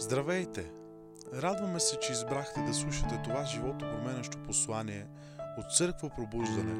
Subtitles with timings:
[0.00, 0.72] Здравейте!
[1.34, 5.06] Радваме се, че избрахте да слушате това живото променящо послание
[5.58, 6.74] от Църква Пробуждане.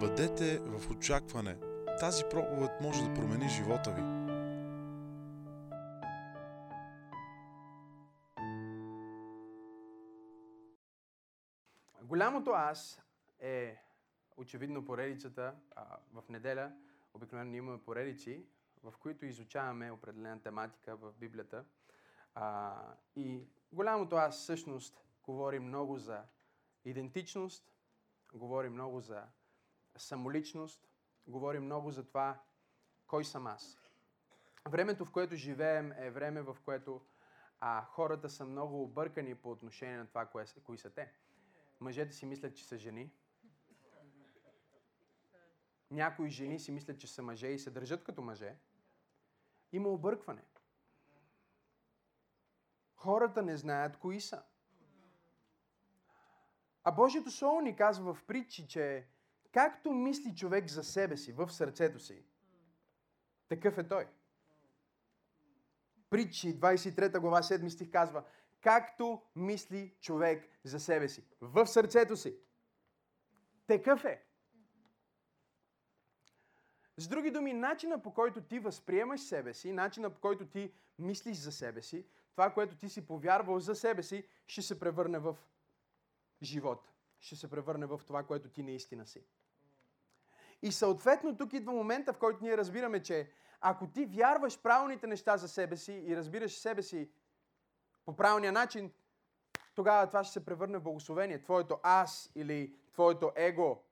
[0.00, 1.56] Бъдете в очакване.
[2.00, 4.02] Тази проповед може да промени живота ви.
[12.02, 13.02] Голямото аз
[13.40, 13.76] е
[14.36, 16.72] очевидно поредицата а, в неделя.
[17.14, 18.44] Обикновено имаме поредици,
[18.82, 21.64] в които изучаваме определена тематика в Библията.
[22.34, 22.76] А,
[23.16, 23.40] и
[23.72, 26.22] голямото аз всъщност говори много за
[26.84, 27.72] идентичност,
[28.34, 29.24] говори много за
[29.96, 30.88] самоличност,
[31.26, 32.40] говори много за това
[33.06, 33.78] кой съм аз.
[34.68, 37.00] Времето, в което живеем, е време, в което
[37.60, 41.12] а, хората са много объркани по отношение на това, кое, кои са те.
[41.80, 43.12] Мъжете си мислят, че са жени.
[45.90, 48.56] Някои жени си мислят, че са мъже и се държат като мъже.
[49.72, 50.42] Има объркване.
[53.04, 54.42] Хората не знаят кои са.
[56.84, 59.06] А Божието Слово ни казва в притчи, че
[59.52, 62.24] както мисли човек за себе си, в сърцето си,
[63.48, 64.08] такъв е той.
[66.10, 68.24] Притчи, 23 глава, 7 стих казва,
[68.60, 72.38] както мисли човек за себе си, в сърцето си,
[73.66, 74.24] такъв е.
[76.96, 81.36] С други думи, начина по който ти възприемаш себе си, начина по който ти мислиш
[81.36, 85.36] за себе си, това, което ти си повярвал за себе си, ще се превърне в
[86.42, 86.90] живот.
[87.20, 89.24] Ще се превърне в това, което ти наистина си.
[90.62, 95.36] И съответно тук идва момента, в който ние разбираме, че ако ти вярваш правилните неща
[95.36, 97.10] за себе си и разбираш себе си
[98.04, 98.92] по правилния начин,
[99.74, 101.42] тогава това ще се превърне в благословение.
[101.42, 103.82] Твоето аз или твоето его.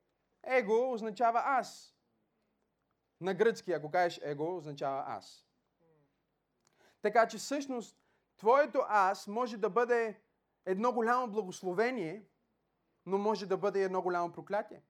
[0.43, 1.95] Его означава аз.
[3.21, 5.47] На гръцки, ако кажеш его, означава аз.
[7.01, 8.02] Така че всъщност
[8.37, 10.21] твоето аз може да бъде
[10.65, 12.25] едно голямо благословение,
[13.05, 14.81] но може да бъде едно голямо проклятие.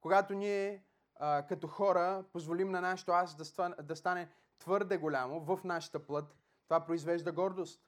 [0.00, 5.40] Когато ние а, като хора позволим на нашето аз да, стане, да стане твърде голямо
[5.40, 7.82] в нашата плът, това произвежда гордост.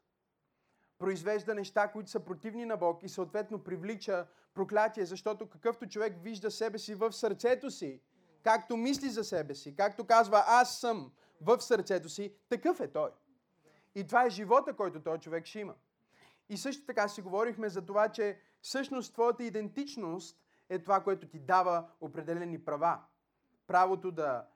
[0.99, 6.51] Произвежда неща, които са противни на Бог и съответно привлича проклятие, защото какъвто човек вижда
[6.51, 8.03] себе си в сърцето си,
[8.43, 13.11] както мисли за себе си, както казва аз съм в сърцето си, такъв е той.
[13.95, 15.75] И това е живота, който този човек ще има.
[16.49, 21.39] И също така си говорихме за това, че всъщност твоята идентичност е това, което ти
[21.39, 23.03] дава определени права.
[23.67, 24.47] Правото да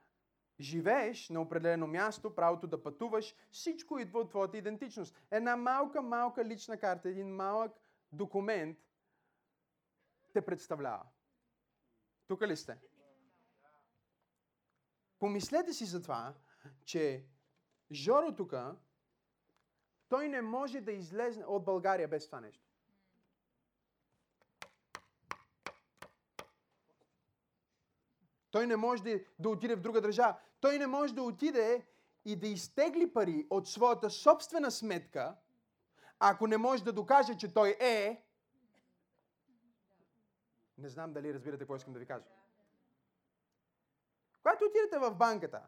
[0.60, 5.16] живееш на определено място, правото да пътуваш, всичко идва от твоята идентичност.
[5.30, 7.72] Една малка, малка лична карта, един малък
[8.12, 8.78] документ
[10.32, 11.04] те представлява.
[12.28, 12.78] Тук ли сте?
[15.18, 16.34] Помислете си за това,
[16.84, 17.24] че
[17.92, 18.54] Жоро тук,
[20.12, 22.64] той не може да излезе от България без това нещо.
[28.50, 30.38] Той не може да, да отиде в друга държава.
[30.60, 31.86] Той не може да отиде
[32.24, 35.36] и да изтегли пари от своята собствена сметка,
[36.18, 38.24] ако не може да докаже, че той е.
[40.78, 42.24] Не знам дали разбирате какво искам да ви кажа.
[44.42, 45.62] Когато отидете в банката,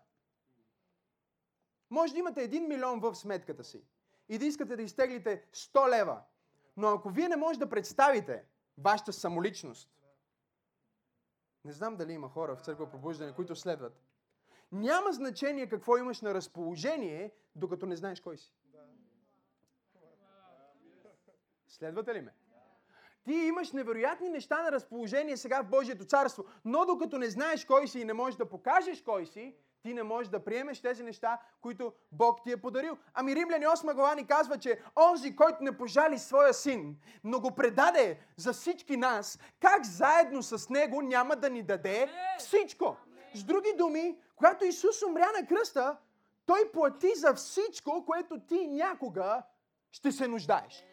[1.91, 3.85] може да имате 1 милион в сметката си
[4.29, 6.21] и да искате да изтеглите 100 лева.
[6.77, 8.45] Но ако вие не можете да представите
[8.79, 9.91] вашата самоличност,
[11.65, 14.01] не знам дали има хора в църква пробуждане, които следват.
[14.73, 18.53] Няма значение какво имаш на разположение, докато не знаеш кой си.
[21.69, 22.35] Следвате ли ме?
[23.25, 27.89] Ти имаш невероятни неща на разположение сега в Божието царство, но докато не знаеш кой
[27.89, 31.39] си и не можеш да покажеш кой си, ти не можеш да приемеш тези неща,
[31.61, 32.97] които Бог ти е подарил.
[33.15, 37.55] Ами Римляни 8 глава ни казва, че онзи, който не пожали своя син, но го
[37.55, 42.97] предаде за всички нас, как заедно с него няма да ни даде всичко.
[43.35, 45.97] С други думи, когато Исус умря на кръста,
[46.47, 49.43] той плати за всичко, което ти някога
[49.93, 50.85] ще се нуждаеш.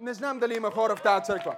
[0.00, 1.56] Не знам дали има хора в тази църква.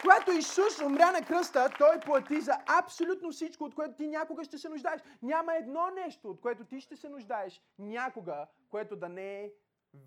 [0.00, 4.58] Когато Исус умря на кръста, Той плати за абсолютно всичко, от което ти някога ще
[4.58, 5.00] се нуждаеш.
[5.22, 9.50] Няма едно нещо, от което ти ще се нуждаеш някога, което да не е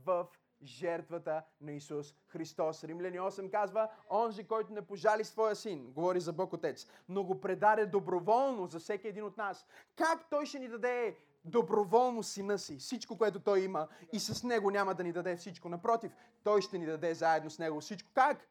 [0.05, 0.27] в
[0.63, 2.83] жертвата на Исус Христос.
[2.83, 7.41] Римляни 8 казва, онзи, който не пожали своя син, говори за Бог Отец, но го
[7.41, 9.65] предаде доброволно за всеки един от нас.
[9.95, 14.71] Как Той ще ни даде доброволно сина си, всичко, което Той има и с Него
[14.71, 15.69] няма да ни даде всичко.
[15.69, 16.11] Напротив,
[16.43, 18.11] Той ще ни даде заедно с Него всичко.
[18.13, 18.47] Как?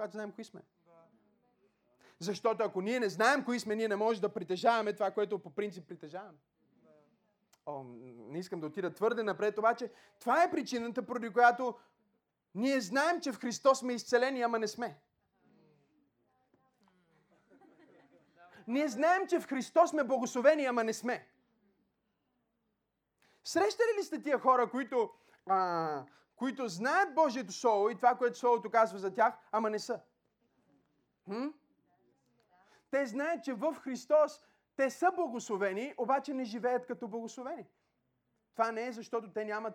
[0.00, 0.60] Когато знаем кои сме.
[2.18, 5.50] Защото ако ние не знаем кои сме, ние не можем да притежаваме това, което по
[5.50, 6.38] принцип притежаваме.
[7.66, 11.74] О, не искам да отида твърде напред, обаче това е причината, поради която
[12.54, 15.00] ние знаем, че в Христос сме изцелени, ама не сме.
[18.66, 21.28] Ние знаем, че в Христос сме благословени, ама не сме.
[23.44, 25.10] Срещали ли сте тия хора, които,
[25.46, 26.04] а,
[26.40, 30.00] които знаят Божието Слово и това, което Словото казва за тях, ама не са?
[31.24, 31.48] Хм?
[32.90, 34.40] Те знаят, че в Христос
[34.76, 37.66] те са благословени, обаче не живеят като благословени.
[38.52, 39.74] Това не е защото те нямат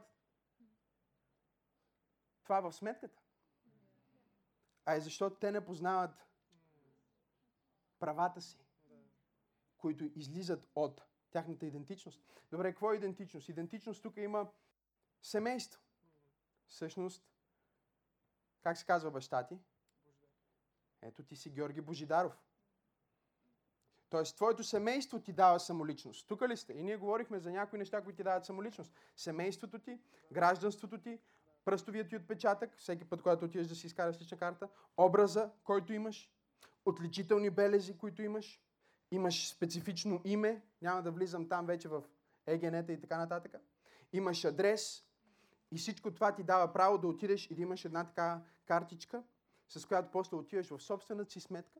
[2.44, 3.22] това в сметката.
[4.86, 6.28] А е защото те не познават
[8.00, 8.58] правата си,
[9.78, 11.02] които излизат от
[11.32, 12.22] тяхната идентичност.
[12.52, 13.50] Добре, какво е идентичност?
[13.50, 14.52] Идентичност тук има
[15.22, 15.85] семейство.
[16.68, 17.24] Всъщност,
[18.62, 19.60] как се казва баща ти?
[21.02, 22.46] Ето ти си Георги Божидаров.
[24.10, 26.28] Тоест, твоето семейство ти дава самоличност.
[26.28, 26.74] Тук ли сте?
[26.74, 28.94] И ние говорихме за някои неща, които ти дават самоличност.
[29.16, 30.00] Семейството ти,
[30.32, 31.20] гражданството ти,
[31.66, 36.32] пръстовият ти отпечатък, всеки път, когато отидеш да си изкараш лична карта, образа, който имаш,
[36.86, 38.62] отличителни белези, които имаш,
[39.12, 42.04] имаш специфично име, няма да влизам там вече в
[42.46, 43.56] егенета и така нататък,
[44.14, 45.05] имаш адрес
[45.72, 49.24] и всичко това ти дава право да отидеш и да имаш една така картичка,
[49.70, 51.80] с която после отиваш в собствената си сметка,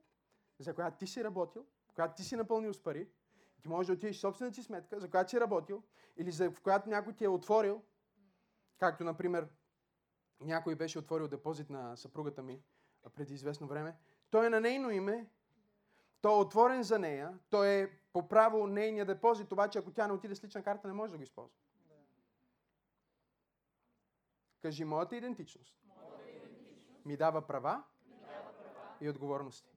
[0.58, 3.08] за която ти си работил, която ти си напълнил с пари,
[3.62, 5.82] ти можеш да отидеш в собствената си сметка, за която си работил,
[6.16, 7.82] или за, в която някой ти е отворил,
[8.78, 9.48] както, например,
[10.40, 12.62] някой беше отворил депозит на съпругата ми
[13.14, 13.96] преди известно време.
[14.30, 15.30] Той е на нейно име,
[16.20, 20.12] той е отворен за нея, той е по право нейния депозит, обаче ако тя не
[20.12, 21.58] отиде с лична карта, не може да го използва.
[24.66, 29.76] Кажи, моята идентичност, моята идентичност ми дава права, ми дава права и отговорности.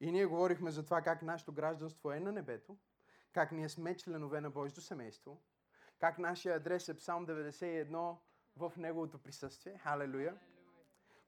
[0.00, 2.76] И ние говорихме за това как нашето гражданство е на небето,
[3.32, 5.42] как ние сме членове на Божието семейство,
[5.98, 8.16] как нашия адрес е Псалм 91
[8.56, 9.78] в Неговото присъствие.
[9.78, 10.38] Халелуя.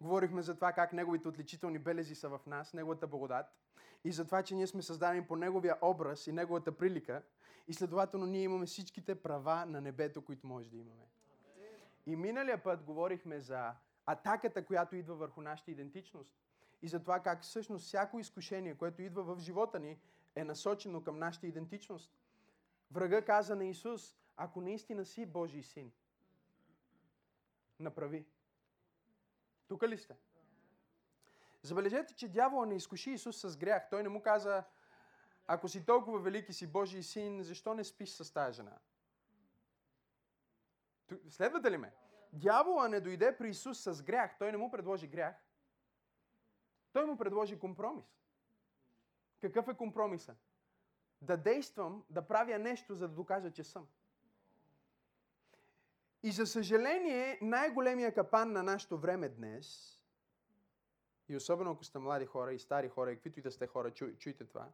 [0.00, 3.46] Говорихме за това как Неговите отличителни белези са в нас, Неговата благодат.
[4.04, 7.22] И за това, че ние сме създадени по Неговия образ и Неговата прилика.
[7.68, 11.06] И следователно ние имаме всичките права на небето, които може да имаме.
[12.06, 13.74] И миналия път говорихме за
[14.06, 16.36] атаката, която идва върху нашата идентичност.
[16.82, 20.00] И за това как всъщност всяко изкушение, което идва в живота ни,
[20.34, 22.12] е насочено към нашата идентичност.
[22.90, 25.92] Врага каза на Исус, ако наистина си Божий син,
[27.78, 28.26] направи.
[29.68, 30.16] Тук ли сте?
[31.62, 33.90] Забележете, че дявола не изкуши Исус с грях.
[33.90, 34.64] Той не му каза,
[35.46, 38.78] ако си толкова велики си Божий син, защо не спиш с тази жена?
[41.28, 41.92] Следвате ли ме?
[42.32, 44.38] Дявола не дойде при Исус с грях.
[44.38, 45.36] Той не му предложи грях.
[46.92, 48.04] Той му предложи компромис.
[49.40, 50.34] Какъв е компромиса?
[51.22, 53.86] Да действам, да правя нещо, за да докажа, че съм.
[56.22, 59.96] И за съжаление, най-големия капан на нашето време днес,
[61.28, 63.90] и особено ако сте млади хора и стари хора, и каквито и да сте хора,
[63.90, 64.68] чу, чуйте това,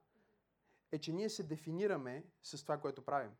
[0.93, 3.31] е, че ние се дефинираме с това, което правим.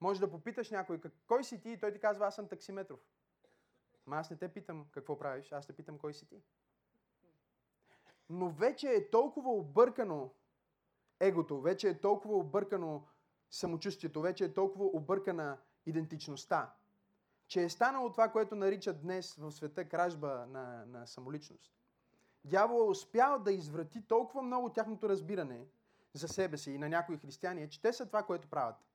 [0.00, 3.00] Може да попиташ някой, кой си ти, и той ти казва, аз съм таксиметров.
[4.06, 6.42] Ма аз не те питам какво правиш, аз те питам кой си ти.
[8.30, 10.34] Но вече е толкова объркано
[11.20, 13.06] егото, вече е толкова объркано
[13.50, 16.74] самочувствието, вече е толкова объркана идентичността,
[17.46, 21.72] че е станало това, което наричат днес в света кражба на, на самоличност.
[22.44, 25.66] Дявол е успял да изврати толкова много тяхното разбиране
[26.12, 28.89] за себе си и на някои християни, че те са това, което правят.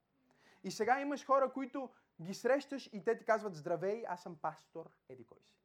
[0.66, 1.90] И сега имаш хора, които
[2.22, 5.58] ги срещаш и те ти казват, здравей, аз съм пастор, еди кой си.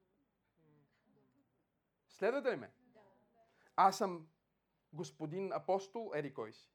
[2.09, 2.73] Следвате ли ме?
[3.77, 4.29] Аз съм
[4.93, 6.73] господин апостол, еди кой си.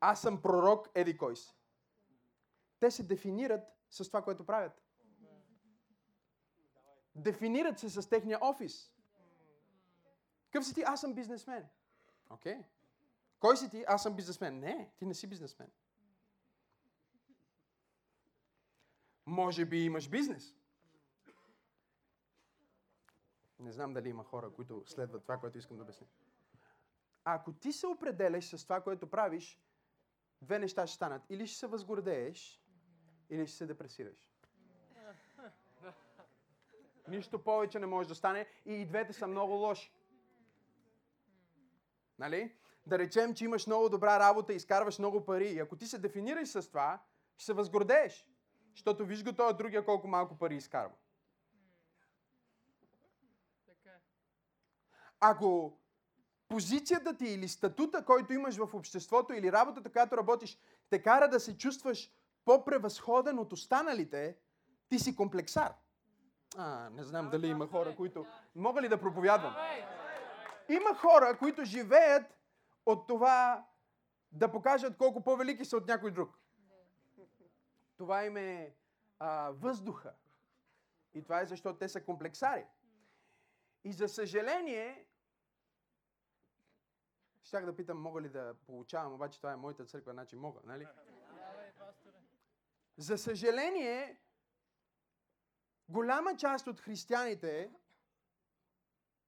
[0.00, 1.56] Аз съм пророк, еди кой си.
[2.80, 4.82] Те се дефинират с това, което правят.
[7.14, 8.92] Дефинират се с техния офис.
[10.50, 10.82] Какъв си ти?
[10.86, 11.68] Аз съм бизнесмен.
[12.30, 12.54] Окей.
[12.54, 12.64] Okay.
[13.40, 13.84] Кой си ти?
[13.88, 14.60] Аз съм бизнесмен.
[14.60, 15.70] Не, ти не си бизнесмен.
[19.26, 20.54] Може би имаш бизнес.
[23.58, 26.06] Не знам дали има хора, които следват това, което искам да обясня.
[27.24, 29.60] Ако ти се определяш с това, което правиш,
[30.42, 31.22] две неща ще станат.
[31.30, 32.62] Или ще се възгордееш,
[33.30, 34.30] или ще се депресираш.
[37.08, 39.92] Нищо повече не може да стане и и двете са много лоши.
[42.18, 42.56] Нали?
[42.86, 45.48] Да речем, че имаш много добра работа и изкарваш много пари.
[45.48, 47.02] И ако ти се дефинираш с това,
[47.36, 48.26] ще се възгордееш.
[48.76, 50.94] Защото виж го този другия колко малко пари изкарва.
[55.20, 55.78] Ако
[56.48, 60.58] позицията ти или статута, който имаш в обществото или работата, която работиш,
[60.90, 62.12] те кара да се чувстваш
[62.44, 64.36] по-превъзходен от останалите,
[64.88, 65.72] ти си комплексар.
[66.56, 68.26] А, не знам дали има хора, които...
[68.54, 69.56] Мога ли да проповядвам?
[70.68, 72.26] Има хора, които живеят
[72.86, 73.66] от това
[74.32, 76.38] да покажат колко по-велики са от някой друг.
[77.96, 78.74] Това им е
[79.18, 80.14] а, въздуха.
[81.14, 82.66] И това е защото те са комплексари.
[83.84, 85.06] И за съжаление,
[87.42, 90.86] щях да питам, мога ли да получавам, обаче това е моята църква, значи мога, нали?
[92.96, 94.20] За съжаление,
[95.88, 97.72] голяма част от християните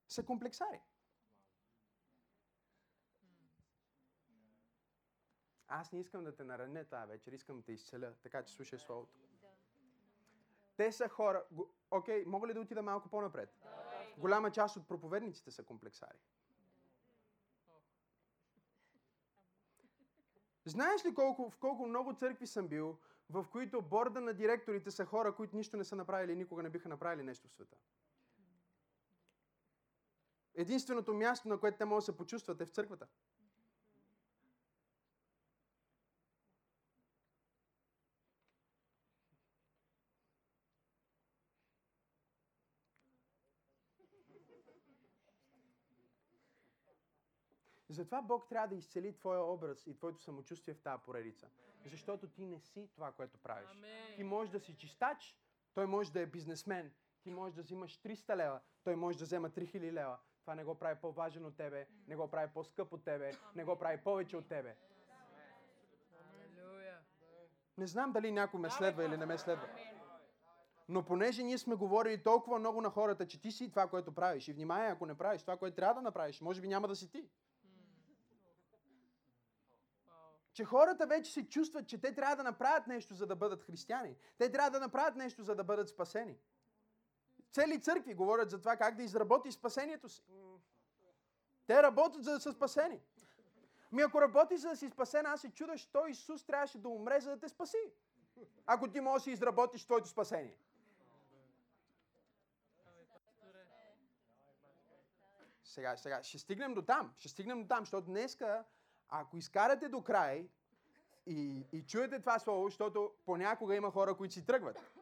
[0.08, 0.80] са комплексари.
[5.68, 8.78] Аз не искам да те нараня тази вечер, искам да те изцеля, така че слушай
[8.78, 9.14] Словото.
[10.76, 11.44] Те са хора...
[11.90, 13.58] Окей, мога ли да отида малко по-напред?
[14.18, 16.18] Голяма част от проповедниците са комплексари.
[20.64, 22.98] Знаеш ли колко, в колко много църкви съм бил,
[23.30, 26.70] в които борда на директорите са хора, които нищо не са направили и никога не
[26.70, 27.76] биха направили нещо в света?
[30.54, 33.06] Единственото място, на което те могат да се почувстват е в църквата.
[47.98, 51.48] Затова Бог трябва да изцели твоя образ и твоето самочувствие в тази поредица.
[51.84, 53.70] Защото ти не си това, което правиш.
[53.70, 54.16] Амин.
[54.16, 55.36] Ти можеш да си чистач,
[55.74, 56.92] той може да е бизнесмен.
[57.22, 60.18] Ти можеш да взимаш 300 лева, той може да взема 3000 лева.
[60.40, 63.78] Това не го прави по-важен от тебе, не го прави по-скъп от тебе, не го
[63.78, 64.76] прави повече от тебе.
[67.78, 69.68] Не знам дали някой ме следва или не ме следва.
[70.88, 74.48] Но понеже ние сме говорили толкова много на хората, че ти си това, което правиш.
[74.48, 77.10] И внимай, ако не правиш това, което трябва да направиш, може би няма да си
[77.10, 77.28] ти.
[80.58, 84.16] Че хората вече се чувстват, че те трябва да направят нещо, за да бъдат християни.
[84.38, 86.38] Те трябва да направят нещо, за да бъдат спасени.
[87.52, 90.24] Цели църкви говорят за това как да изработи спасението си.
[91.66, 93.00] Те работят за да са спасени.
[93.92, 97.20] Ми ако работи за да си спасен, аз се чудя, що Исус трябваше да умре,
[97.20, 97.92] за да те спаси.
[98.66, 100.58] Ако ти можеш да изработиш твоето спасение.
[105.64, 107.14] Сега, сега, ще стигнем до там.
[107.18, 108.64] Ще стигнем до там, защото днеска,
[109.08, 110.48] ако изкарате до край
[111.26, 114.92] и, и чуете това слово, защото понякога има хора, които си тръгват.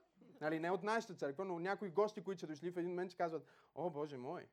[0.41, 3.47] Нали, не от нашата църква, но някои гости, които са дошли в един момент, казват,
[3.75, 4.47] о, Боже мой,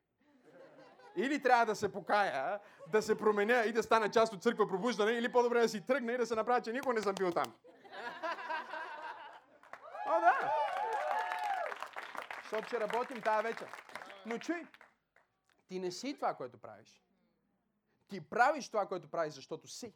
[1.16, 2.60] или трябва да се покая,
[2.92, 6.12] да се променя и да стана част от църква пробуждане, или по-добре да си тръгна
[6.12, 7.54] и да се направя, че никога не съм бил там.
[10.06, 10.52] О, да!
[12.42, 13.68] Защото ще работим тази вечер.
[14.26, 14.66] Но чуй,
[15.68, 17.02] ти не си това, което правиш.
[18.14, 19.94] Ти правиш това, което правиш, защото си.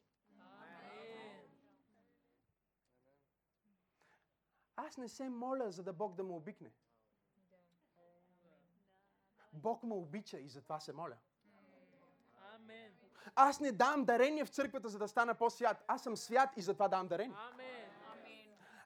[4.77, 6.71] Аз не се моля, за да Бог да ме обикне.
[9.53, 11.17] Бог ме обича и затова се моля.
[12.55, 12.93] Амен.
[13.35, 15.85] Аз не дам дарение в църквата, за да стана по-свят.
[15.87, 17.37] Аз съм свят и затова давам дарение.
[17.53, 17.89] Амен.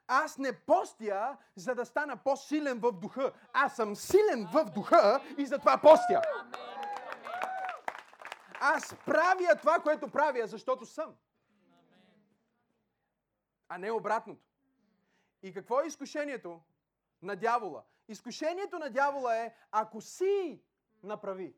[0.07, 3.31] Аз не постя, за да стана по-силен в духа.
[3.53, 6.21] Аз съм силен в духа и затова постя.
[8.65, 11.15] Аз правя това, което правя, защото съм.
[13.69, 14.45] А не обратното.
[15.41, 16.61] И какво е изкушението
[17.21, 17.83] на дявола?
[18.07, 20.61] Изкушението на дявола е, ако си
[21.03, 21.55] направи.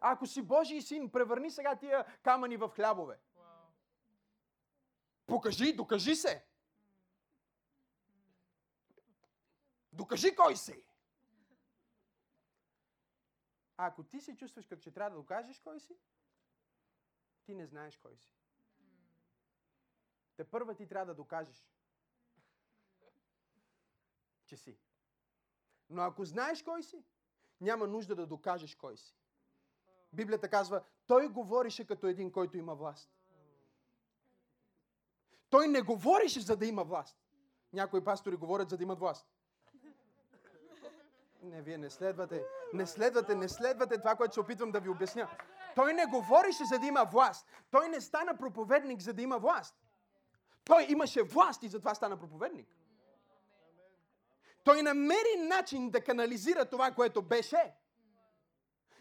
[0.00, 3.18] Ако си Божий син, превърни сега тия камъни в хлябове.
[5.26, 6.44] Покажи, докажи се.
[9.92, 10.82] Докажи кой си.
[13.78, 15.96] А ако ти се чувстваш като че трябва да докажеш кой си,
[17.44, 18.32] ти не знаеш кой си.
[20.36, 21.68] Те първа ти трябва да докажеш,
[24.46, 24.78] че си.
[25.90, 27.04] Но ако знаеш кой си,
[27.60, 29.16] няма нужда да докажеш кой си.
[30.12, 33.10] Библията казва, той говорише като един, който има власт.
[35.50, 37.18] Той не говорише, за да има власт.
[37.72, 39.28] Някои пастори говорят, за да имат власт.
[41.42, 42.44] Не, вие не следвате.
[42.72, 45.28] Не следвате, не следвате това, което се опитвам да ви обясня.
[45.74, 47.46] Той не говорише, за да има власт.
[47.70, 49.74] Той не стана проповедник, за да има власт.
[50.64, 52.68] Той имаше власт и затова стана проповедник.
[54.64, 57.74] Той намери начин да канализира това, което беше.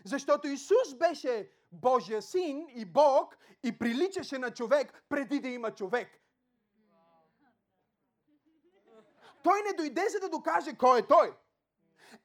[0.05, 6.19] Защото Исус беше Божия син и Бог и приличаше на човек преди да има човек.
[9.43, 11.35] Той не дойде за да докаже кой е той.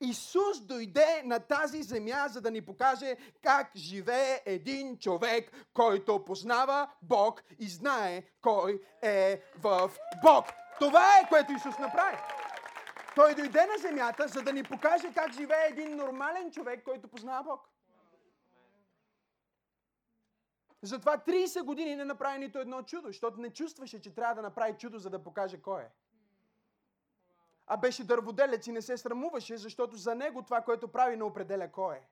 [0.00, 6.88] Исус дойде на тази земя, за да ни покаже как живее един човек, който познава
[7.02, 9.90] Бог и знае кой е в
[10.22, 10.44] Бог.
[10.78, 12.16] Това е, което Исус направи.
[13.16, 17.42] Той дойде на земята, за да ни покаже как живее един нормален човек, който познава
[17.42, 17.68] Бог.
[20.82, 24.74] Затова 30 години не направи нито едно чудо, защото не чувстваше, че трябва да направи
[24.78, 25.90] чудо, за да покаже кой е.
[27.72, 31.72] А беше дърводелец и не се срамуваше, защото за него това, което прави, не определя
[31.72, 32.08] кой е.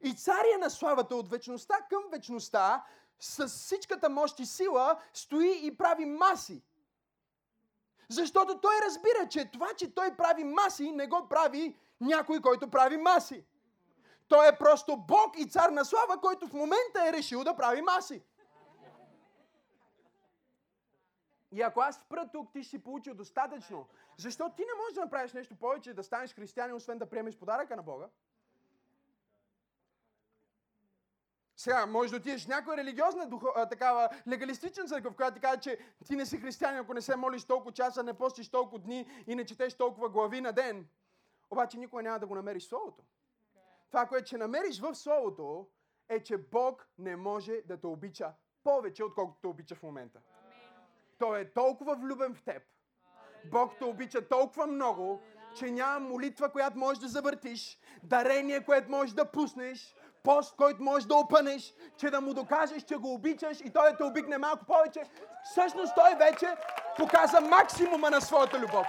[0.00, 2.84] И царя на славата от вечността към вечността,
[3.20, 6.62] с всичката мощ и сила, стои и прави маси.
[8.08, 12.96] Защото той разбира, че това, че той прави маси, не го прави някой, който прави
[12.96, 13.44] маси.
[14.28, 17.82] Той е просто Бог и цар на слава, който в момента е решил да прави
[17.82, 18.22] маси.
[21.52, 23.88] И ако аз спра тук, ти ще си получил достатъчно.
[24.16, 27.76] Защото ти не можеш да направиш нещо повече, да станеш християнин, освен да приемеш подаръка
[27.76, 28.08] на Бога.
[31.56, 35.40] Сега, може да отидеш в някоя религиозна, духо, а, такава легалистична църква, в която ти
[35.40, 38.78] казва, че ти не си християнин, ако не се молиш толкова часа, не постиш толкова
[38.78, 40.88] дни и не четеш толкова глави на ден.
[41.50, 43.04] Обаче никога няма да го намериш в Словото.
[43.88, 45.68] Това, което ще намериш в Словото,
[46.08, 48.32] е, че Бог не може да те обича
[48.64, 50.20] повече, отколкото те обича в момента.
[51.20, 52.62] Той е толкова влюбен в теб.
[53.44, 55.22] Бог те обича толкова много,
[55.56, 61.06] че няма молитва, която можеш да завъртиш, дарение, което можеш да пуснеш, пост, който можеш
[61.06, 64.64] да опънеш, че да му докажеш, че го обичаш и той да те обикне малко
[64.64, 65.02] повече.
[65.44, 66.54] Всъщност той вече
[66.96, 68.86] показа максимума на своята любов.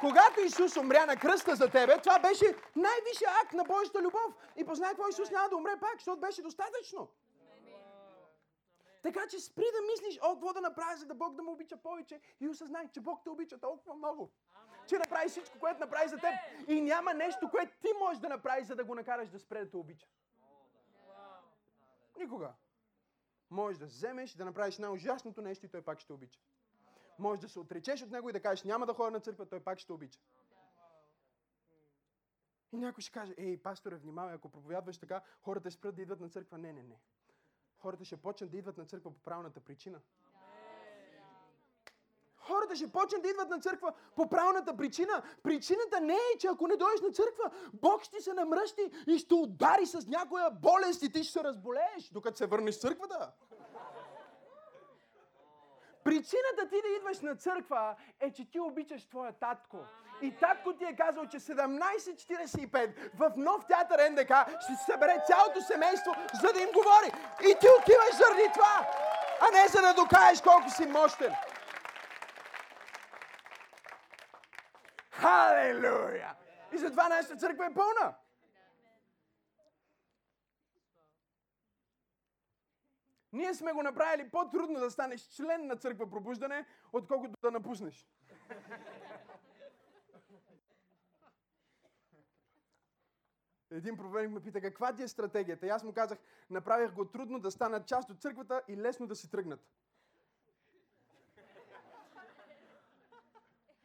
[0.00, 2.44] Когато Исус умря на кръста за тебе, това беше
[2.76, 4.34] най-висшия акт на Божията любов.
[4.56, 7.08] И познай какво Исус няма да умре пак, защото беше достатъчно.
[9.02, 11.76] Така че спри да мислиш, о, какво да направя, за да Бог да му обича
[11.76, 14.30] повече и осъзнай, че Бог те обича толкова много.
[14.86, 16.32] Че направи всичко, което направи за теб.
[16.68, 19.70] И няма нещо, което ти можеш да направиш, за да го накараш да спре да
[19.70, 20.06] те обича.
[22.18, 22.52] Никога.
[23.50, 26.40] Можеш да вземеш, да направиш най-ужасното нещо и той пак ще обича.
[27.18, 29.60] Можеш да се отречеш от него и да кажеш, няма да ходя на църква, той
[29.60, 30.20] пак ще обича.
[32.72, 36.28] И някой ще каже, ей, пасторе, внимавай, ако проповядваш така, хората спрат да идват на
[36.28, 36.58] църква.
[36.58, 37.00] Не, не, не.
[37.78, 40.00] Хората ще почнат да идват на църква по правилната причина.
[42.36, 45.22] Хората ще почнат да идват на църква по правилната причина.
[45.42, 49.34] Причината не е, че ако не дойдеш на църква, Бог ще се намръщи и ще
[49.34, 53.32] удари с някоя болест и ти ще се разболееш, докато се върнеш в църквата.
[56.04, 59.78] Причината ти да идваш на църква е, че ти обичаш твоя татко.
[60.22, 65.60] И татко ти е казал, че 17.45 в нов театър НДК ще се събере цялото
[65.60, 67.12] семейство, за да им говори.
[67.40, 68.90] И ти отиваш заради това,
[69.40, 71.34] а не за да докажеш колко си мощен.
[75.10, 76.34] Халелуя!
[76.72, 78.14] И затова нашата църква е пълна.
[83.32, 88.06] Ние сме го направили по-трудно да станеш член на църква пробуждане, отколкото да напуснеш.
[93.70, 95.66] Един проверник ме пита, каква ти е стратегията?
[95.66, 96.18] И аз му казах,
[96.50, 99.60] направих го трудно да станат част от църквата и лесно да си тръгнат.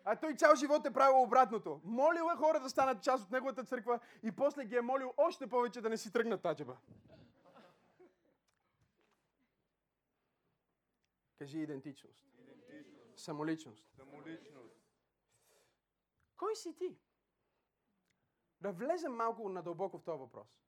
[0.05, 1.81] А той цял живот е правил обратното.
[1.83, 5.47] Молил е хора да станат част от неговата църква и после ги е молил още
[5.47, 6.77] повече да не си тръгнат таджеба.
[11.39, 12.25] Кажи идентичност.
[12.39, 13.19] Идентичност.
[13.19, 13.85] Самоличност.
[13.95, 14.75] Самоличност.
[16.37, 16.97] Кой си ти?
[18.63, 20.61] Да влезем малко надълбоко в този въпрос.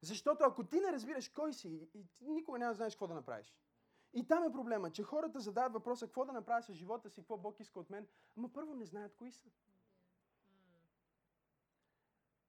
[0.00, 3.14] Защото ако ти не разбираш кой си, и ти никога няма да знаеш какво да
[3.14, 3.54] направиш.
[4.12, 7.36] И там е проблема, че хората задават въпроса какво да направя с живота си, какво
[7.36, 9.48] Бог иска от мен, ама първо не знаят кои са.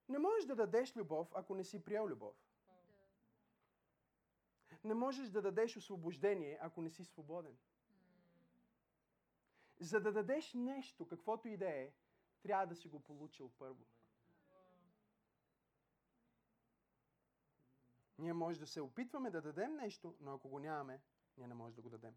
[0.10, 2.36] Не можеш да дадеш любов, ако не си приел любов.
[4.84, 7.58] Не можеш да дадеш освобождение, ако не си свободен.
[9.80, 11.91] За да дадеш нещо, каквото и да е,
[12.41, 13.86] трябва да си го получил първо.
[18.26, 21.02] Ние може да се опитваме да дадем нещо, но ако го нямаме,
[21.38, 22.16] ние не можем да го дадем.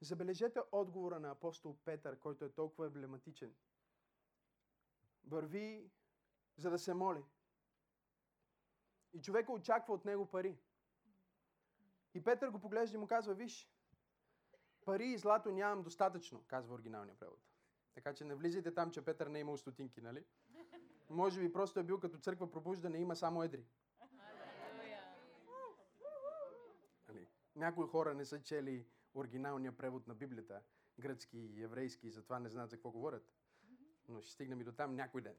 [0.00, 3.54] Забележете отговора на апостол Петър, който е толкова емблематичен.
[5.24, 5.90] Върви,
[6.56, 7.24] за да се моли.
[9.12, 10.58] И човека очаква от него пари.
[12.14, 13.70] И Петър го поглежда и му казва, виж,
[14.84, 17.40] пари и злато нямам достатъчно, казва оригиналния превод.
[17.94, 20.24] Така че не влизайте там, че Петър не е имал стотинки, нали?
[21.10, 23.66] Може би просто е бил като църква пробуждане, има само едри.
[27.08, 27.28] Нали?
[27.62, 30.62] Някои хора не са чели оригиналния превод на Библията,
[30.98, 33.32] гръцки и еврейски, и затова не знаят за какво говорят.
[34.08, 35.36] Но ще стигнем и до там някой ден.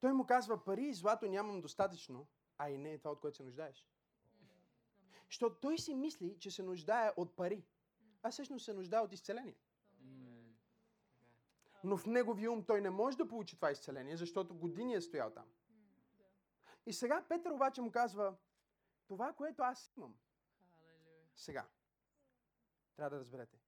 [0.00, 2.26] Той му казва, пари и злато нямам достатъчно,
[2.58, 3.88] а и не е това, от което се нуждаеш.
[5.26, 7.64] Защото той си мисли, че се нуждае от пари,
[8.22, 9.56] а всъщност се нуждае от изцеление.
[11.84, 15.30] Но в неговия ум той не може да получи това изцеление, защото години е стоял
[15.30, 15.46] там.
[16.86, 18.36] И сега Петър обаче му казва,
[19.08, 20.14] това, което аз имам.
[21.36, 21.66] Сега,
[22.96, 23.58] трябва да разберете.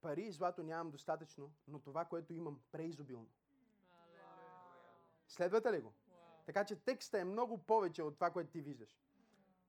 [0.00, 3.28] Пари и злато нямам достатъчно, но това, което имам, преизобилно.
[5.28, 5.94] Следвате ли го?
[6.46, 8.98] Така че текста е много повече от това, което ти виждаш.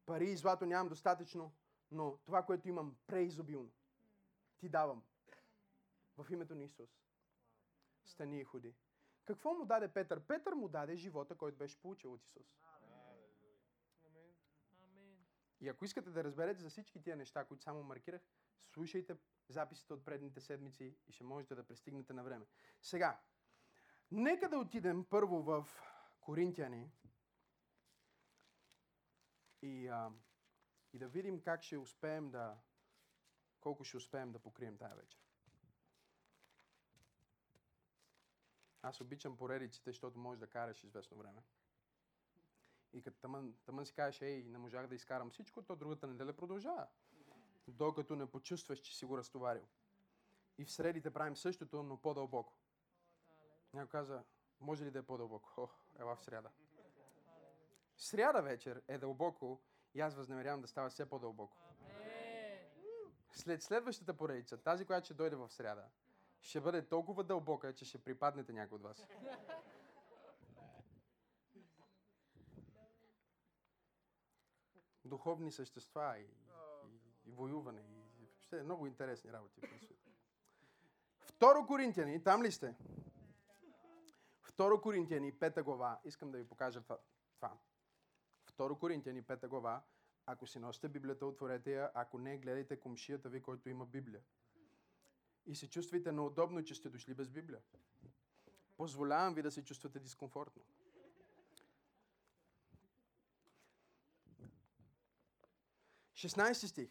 [0.06, 1.54] Пари и злато нямам достатъчно,
[1.92, 3.72] но това, което имам, преизобилно.
[4.58, 5.04] Ти давам.
[6.18, 6.90] В името на Исус.
[8.06, 8.76] Стани и ходи.
[9.26, 10.20] Какво му даде Петър?
[10.20, 12.58] Петър му даде живота, който беше получил от Исус.
[15.60, 18.22] И ако искате да разберете за всички тия неща, които само маркирах,
[18.62, 19.18] слушайте
[19.50, 22.46] записите от предните седмици и ще можете да пристигнете на време.
[22.82, 23.20] Сега,
[24.12, 25.68] нека да отидем първо в
[26.20, 26.92] Коринтияни
[29.62, 30.12] и, а,
[30.94, 32.58] и да видим как ще успеем да,
[33.60, 35.20] колко ще успеем да покрием тая вечер.
[38.82, 41.44] Аз обичам поредиците, защото можеш да караш известно време.
[42.94, 46.34] И като тъмън, тъмън си кажеш, ей, не можах да изкарам всичко, то другата неделя
[46.34, 46.88] продължава.
[47.68, 49.68] Докато не почувстваш, че си го разтоварил.
[50.58, 52.54] И в средите правим същото, но по-дълбоко.
[53.74, 54.24] Някой каза,
[54.60, 55.54] може ли да е по-дълбоко?
[55.58, 55.68] О,
[56.00, 56.50] ела в сряда.
[57.98, 59.62] Сряда вечер е дълбоко
[59.94, 61.58] и аз възнамерявам да става все по-дълбоко.
[63.32, 65.90] След следващата поредица, тази, която ще дойде в сряда,
[66.42, 69.08] ще бъде толкова дълбока, че ще припаднете някой от вас.
[75.08, 77.82] Духовни същества и, и, и воюване.
[77.82, 79.62] И, въобще много интересни работи.
[79.62, 79.98] предстоят.
[81.20, 82.76] Второ Коринтияни, там ли сте?
[84.42, 86.00] Второ Коринтияни, пета глава.
[86.06, 86.98] Искам да ви покажа това.
[87.36, 87.58] това.
[88.46, 89.84] Второ Коринтияни, пета глава.
[90.26, 91.92] Ако си носите Библията, отворете я.
[91.94, 94.22] Ако не, гледайте комшията ви, който има Библия.
[95.46, 97.62] И се чувствайте неудобно, че сте дошли без Библия.
[98.78, 100.62] Позволявам ви да се чувствате дискомфортно.
[106.18, 106.90] Шестнайсти стих.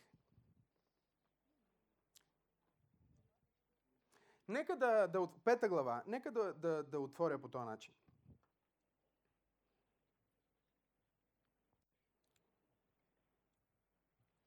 [4.48, 7.94] Нека да, да пета глава, нека да, да, да отворя по този начин.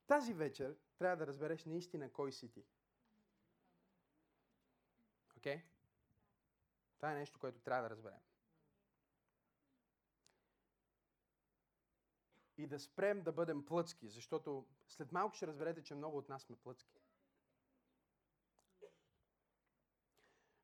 [0.07, 2.65] Тази вечер трябва да разбереш наистина кой си ти.
[5.37, 5.57] Окей?
[5.57, 5.63] Okay?
[6.97, 8.28] Това е нещо, което трябва да разберем.
[12.59, 16.43] И да спрем да бъдем плъцки, защото след малко ще разберете, че много от нас
[16.43, 17.01] сме плъцки.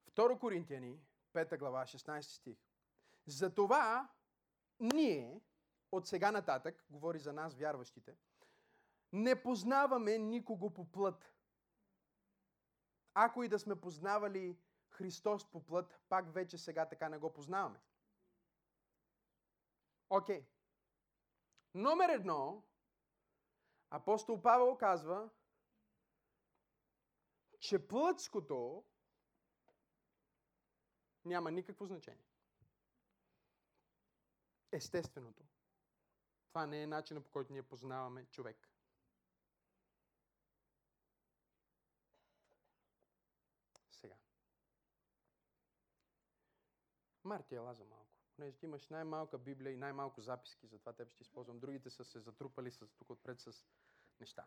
[0.08, 1.00] Второ Коринтияни,
[1.34, 2.58] 5 глава, 16 стих.
[3.26, 4.12] Затова
[4.80, 5.42] ние,
[5.92, 8.18] от сега нататък, говори за нас, вярващите,
[9.12, 11.34] не познаваме никого по плът.
[13.14, 14.58] Ако и да сме познавали
[14.90, 17.82] Христос по плът, пак вече сега така не го познаваме.
[20.10, 20.42] Окей.
[20.42, 20.55] Okay.
[21.76, 22.64] Номер едно,
[23.90, 25.30] апостол Павел казва,
[27.60, 28.84] че плътското
[31.26, 32.26] няма никакво значение.
[34.72, 35.44] Естественото.
[36.48, 38.70] Това не е начинът по който ние познаваме човек.
[43.92, 44.16] Сега.
[47.24, 48.05] Марти, ела за малко.
[48.36, 51.60] Понеже ти имаш най-малка Библия и най-малко записки, затова теб ще използвам.
[51.60, 53.66] Другите са се затрупали с, тук отпред с
[54.20, 54.46] неща.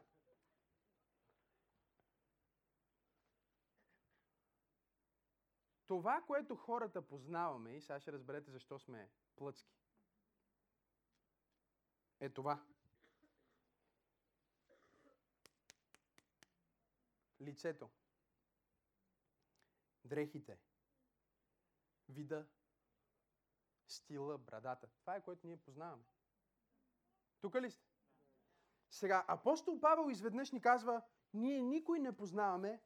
[5.86, 9.78] Това, което хората познаваме, и сега ще разберете защо сме плъцки,
[12.20, 12.64] е това.
[17.40, 17.90] Лицето.
[20.04, 20.58] Дрехите.
[22.08, 22.46] Вида.
[23.88, 24.88] Стила, брадата.
[25.00, 26.04] Това е което ние познаваме.
[27.40, 27.88] Тук ли сте?
[28.90, 31.02] Сега, апостол Павел изведнъж ни казва,
[31.34, 32.82] ние никой не познаваме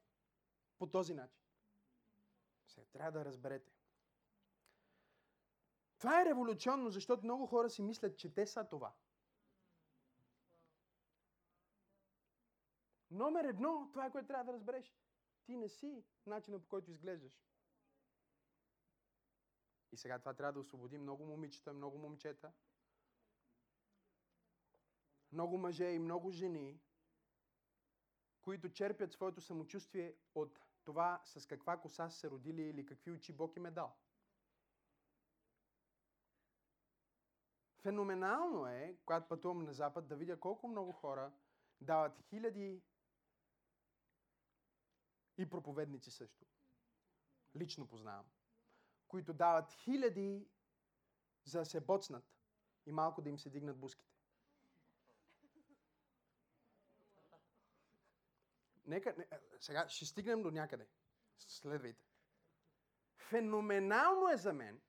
[0.79, 1.43] по този начин.
[2.67, 3.73] Сега, трябва да разберете.
[5.99, 8.93] Това е революционно, защото много хора си мислят, че те са това.
[13.11, 14.95] Номер едно, това е което трябва да разбереш.
[15.45, 17.43] Ти не си начина по който изглеждаш.
[19.93, 22.53] И сега това трябва да освободи много момичета, много момчета,
[25.33, 26.81] много мъже и много жени,
[28.43, 33.33] които черпят своето самочувствие от това с каква коса са се родили или какви очи
[33.33, 33.97] Бог им е дал.
[37.83, 41.33] Феноменално е, когато пътувам на Запад, да видя колко много хора
[41.81, 42.83] дават хиляди
[45.39, 46.47] и проповедници също.
[47.57, 48.27] Лично познавам.
[49.13, 50.49] Които дават хиляди
[51.45, 52.25] за да се боцнат
[52.87, 54.13] и малко да им се дигнат буските.
[58.85, 59.29] Нека, не,
[59.61, 60.89] сега ще стигнем до някъде.
[61.39, 62.05] Следвайте.
[63.17, 64.81] Феноменално е за мен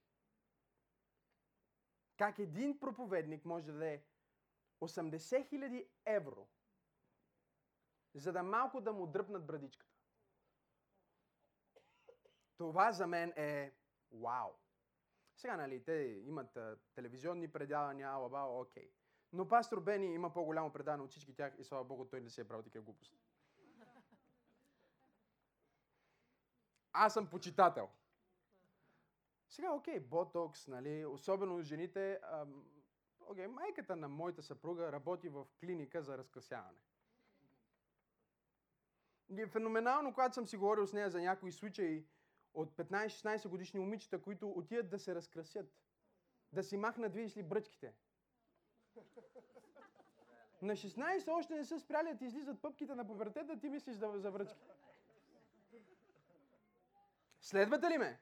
[2.16, 4.04] как един проповедник може да даде
[4.80, 5.18] 80
[5.52, 6.48] 000 евро,
[8.14, 9.94] за да малко да му дръпнат брадичката.
[12.56, 13.74] Това за мен е
[14.22, 14.50] вау.
[15.36, 15.92] Сега, нали, те
[16.26, 18.90] имат а, телевизионни предавания, ала, окей.
[19.32, 22.40] Но пастор Бени има по-голямо предаване от всички тях и слава Богу, той не се
[22.40, 23.18] е правил такива глупости.
[26.92, 27.88] Аз съм почитател.
[29.48, 32.20] Сега, окей, ботокс, нали, особено жените.
[32.22, 32.64] Ам,
[33.20, 36.78] окей, майката на моята съпруга работи в клиника за разкрасяване.
[39.30, 42.06] И е феноменално, когато съм си говорил с нея за някои случаи
[42.54, 45.66] от 15-16 годишни момичета, които отиват да се разкрасят.
[46.52, 47.94] Да си махнат, видиш ли, бръчките.
[50.62, 54.12] На 16 още не са спряли да ти излизат пъпките на пубертета, ти мислиш за,
[54.16, 54.60] за бръчки.
[57.40, 58.20] Следвате ли ме?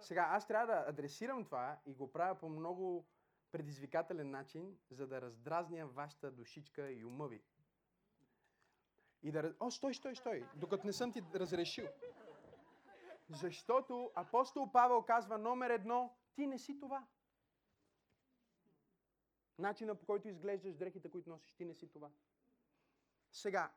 [0.00, 3.06] Сега, аз трябва да адресирам това и го правя по много
[3.52, 7.42] предизвикателен начин, за да раздразня вашата душичка и ума ви.
[9.22, 9.54] И да...
[9.60, 11.86] О, стой, стой, стой, докато не съм ти разрешил.
[13.28, 17.06] Защото апостол Павел казва номер едно, ти не си това.
[19.58, 22.10] Начина по който изглеждаш, дрехите, които носиш, ти не си това.
[23.32, 23.72] Сега,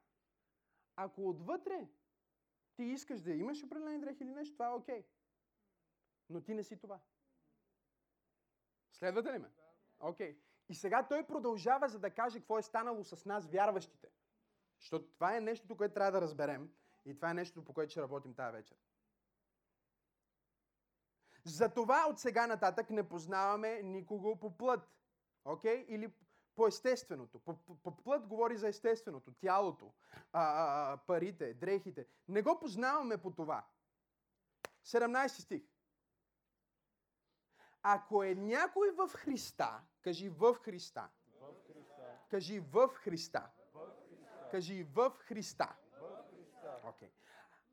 [0.95, 1.89] ако отвътре
[2.75, 5.05] ти искаш да имаш определени дрехи или нещо, това е окей.
[6.29, 6.99] Но ти не си това.
[8.91, 9.51] Следвате ли ме?
[9.99, 10.39] Окей.
[10.69, 14.09] И сега той продължава, за да каже какво е станало с нас, вярващите.
[14.79, 16.73] Защото това е нещото, което трябва да разберем.
[17.05, 18.77] И това е нещото, по което ще работим тази вечер.
[21.47, 24.89] Затова от сега нататък не познаваме никого по плът.
[25.45, 25.85] Окей?
[25.87, 26.13] Или
[26.55, 27.39] по естественото.
[27.39, 29.31] По, по, по плът говори за естественото.
[29.31, 29.93] Тялото,
[30.33, 30.41] а,
[30.93, 32.07] а, парите, дрехите.
[32.27, 33.65] Не го познаваме по това.
[34.85, 35.63] 17 стих.
[37.83, 41.09] Ако е някой в Христа, кажи в Христа.
[42.29, 43.49] Кажи в Христа.
[44.51, 45.75] Кажи в Христа.
[46.83, 47.11] Окей.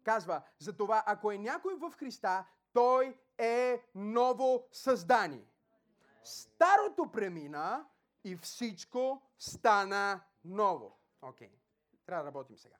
[0.03, 5.47] Казва, затова ако е някой в Христа, той е ново създание.
[6.23, 7.87] Старото премина
[8.25, 10.99] и всичко стана ново.
[11.23, 11.51] Окей.
[12.07, 12.77] Трябва да работим сега.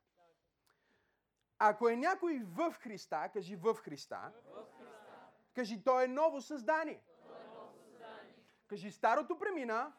[1.59, 4.33] Ако е някой в Христа, кажи в Христа.
[5.55, 7.03] Кажи, той е ново създание.
[8.67, 9.93] Кажи, старото премина,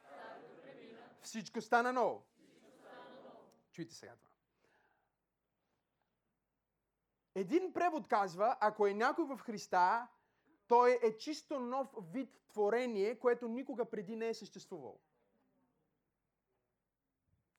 [1.22, 2.26] всичко стана ново.
[3.72, 4.32] Чуйте сега това.
[7.36, 10.08] Един превод казва, ако е някой в Христа,
[10.68, 15.00] той е чисто нов вид творение, което никога преди не е съществувало.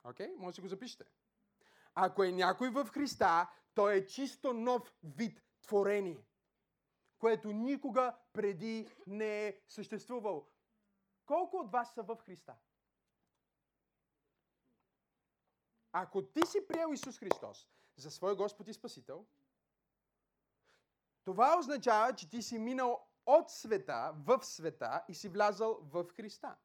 [0.05, 0.27] Окей?
[0.27, 0.37] Okay?
[0.37, 1.05] Може да си го запишете.
[1.95, 6.27] Ако е някой в Христа, той е чисто нов вид творение,
[7.19, 10.47] което никога преди не е съществувало.
[11.27, 12.55] Колко от вас са в Христа?
[15.93, 19.27] Ако ти си приел Исус Христос за свой Господ и Спасител,
[21.27, 26.57] това означава, че ти си минал от света в света и си влязал в Христа.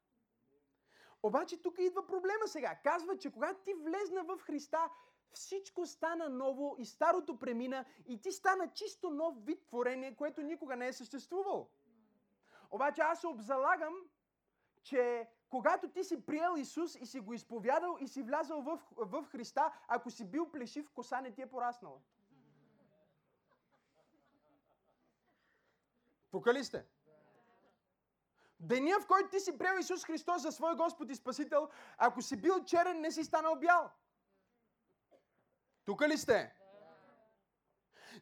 [1.22, 2.74] Обаче тук идва проблема сега.
[2.82, 4.90] Казва, че когато ти влезна в Христа,
[5.32, 10.76] всичко стана ново и старото премина и ти стана чисто нов вид творение, което никога
[10.76, 11.68] не е съществувало.
[12.70, 13.94] Обаче аз се обзалагам,
[14.82, 19.24] че когато ти си приел Исус и си го изповядал и си влязал в, в
[19.24, 21.98] Христа, ако си бил плешив, коса не ти е пораснала.
[26.32, 26.84] Тук ли сте?
[28.60, 31.68] Деня, в който ти си приел Исус Христос за свой Господ и Спасител,
[31.98, 33.90] ако си бил черен, не си станал бял.
[35.84, 36.54] Тук ли сте?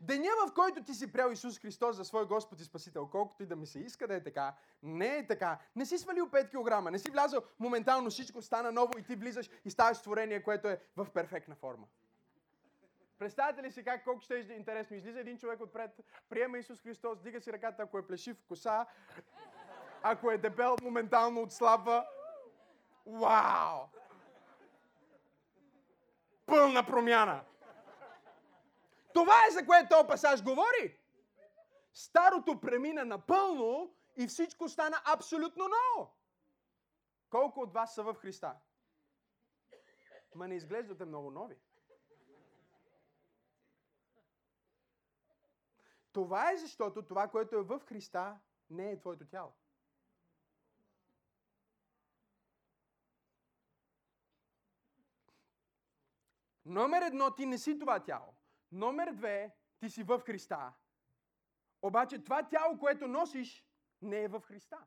[0.01, 3.47] Деня, в който ти си приел Исус Христос за свой Господ и Спасител, колкото и
[3.47, 5.59] да ми се иска да е така, не е така.
[5.77, 9.51] Не си свалил 5 кг, не си влязъл моментално, всичко стана ново и ти влизаш
[9.65, 11.87] и ставаш творение, което е в перфектна форма.
[13.21, 14.97] Представете ли си как, колко ще е интересно?
[14.97, 15.91] Излиза един човек отпред,
[16.29, 18.87] приема Исус Христос, дига си ръката, ако е плешив, коса,
[20.03, 22.07] ако е дебел, моментално отслабва.
[23.07, 23.87] Вау!
[26.47, 27.45] Пълна промяна!
[29.15, 31.01] Това е за което този пасаж говори.
[31.93, 36.17] Старото премина напълно и всичко стана абсолютно ново.
[37.31, 38.55] Колко от вас са в Христа?
[40.35, 41.57] Ма не изглеждате много нови.
[46.13, 49.53] Това е защото това, което е в Христа, не е твоето тяло.
[56.65, 58.35] Номер едно, ти не си това тяло.
[58.73, 60.73] Номер две, ти си в Христа.
[61.83, 63.67] Обаче това тяло, което носиш,
[64.03, 64.87] не е в Христа.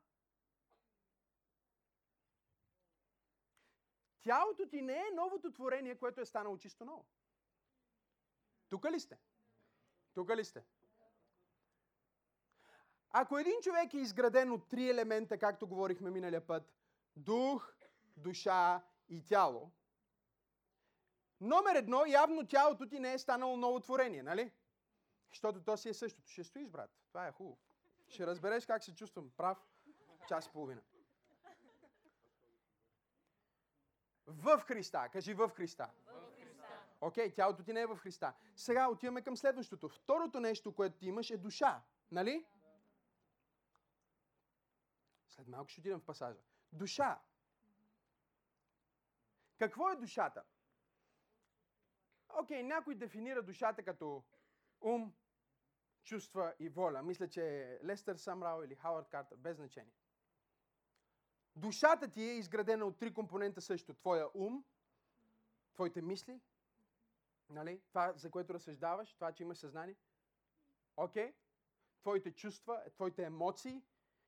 [4.22, 7.06] Тялото ти не е новото творение, което е станало чисто ново.
[8.70, 9.20] Тук ли сте?
[10.14, 10.66] Тук ли сте?
[13.16, 16.74] Ако един човек е изграден от три елемента, както говорихме миналия път,
[17.16, 17.74] дух,
[18.18, 19.72] душа и тяло,
[21.42, 24.52] номер едно, явно тялото ти не е станало ново творение, нали?
[25.30, 26.30] Защото то си е същото.
[26.30, 26.92] Ще стоиш, брат.
[27.08, 27.58] Това е хубаво.
[28.08, 29.68] Ще разбереш как се чувствам прав
[30.28, 30.82] час и половина.
[34.28, 35.10] В Христа.
[35.10, 35.90] Кажи в Христа.
[37.02, 38.34] Окей, okay, тялото ти не е в Христа.
[38.56, 39.90] Сега отиваме към следващото.
[39.90, 41.82] Второто нещо, което ти имаш е душа.
[42.12, 42.46] Нали?
[45.34, 46.40] След малко ще отидем в пасажа.
[46.72, 47.22] Душа.
[49.58, 50.44] Какво е душата?
[52.30, 54.24] Окей, okay, някой дефинира душата като
[54.82, 55.14] ум,
[56.04, 57.04] чувства и воля.
[57.04, 59.94] Мисля, че е Лестър Самрал или Хауърд Картер, без значение.
[61.56, 63.94] Душата ти е изградена от три компонента също.
[63.94, 64.66] Твоя ум,
[65.74, 66.42] твоите мисли,
[67.50, 67.82] нали?
[67.90, 69.96] това, за което разсъждаваш, това, че имаш съзнание.
[70.98, 71.28] Окей?
[71.28, 71.36] Okay?
[72.02, 73.84] Твоите чувства, твоите емоции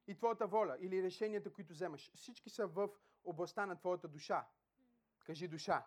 [0.07, 2.11] и твоята воля или решенията, които вземаш.
[2.15, 2.89] Всички са в
[3.23, 4.47] областта на твоята душа.
[5.25, 5.85] Кажи душа.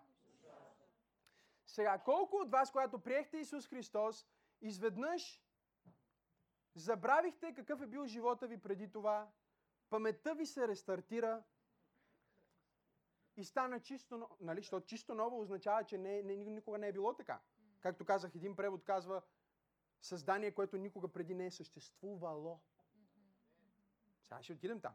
[1.66, 4.26] Сега, колко от вас, когато приехте Исус Христос,
[4.60, 5.42] изведнъж
[6.74, 9.30] забравихте какъв е бил живота ви преди това,
[9.90, 11.42] паметта ви се рестартира
[13.36, 14.28] и стана чисто.
[14.40, 14.60] Нали?
[14.60, 17.40] Защото чисто ново означава, че не, не, никога не е било така.
[17.80, 19.22] Както казах, един превод казва
[20.00, 22.60] създание, което никога преди не е съществувало.
[24.28, 24.94] Сега ще отидем там.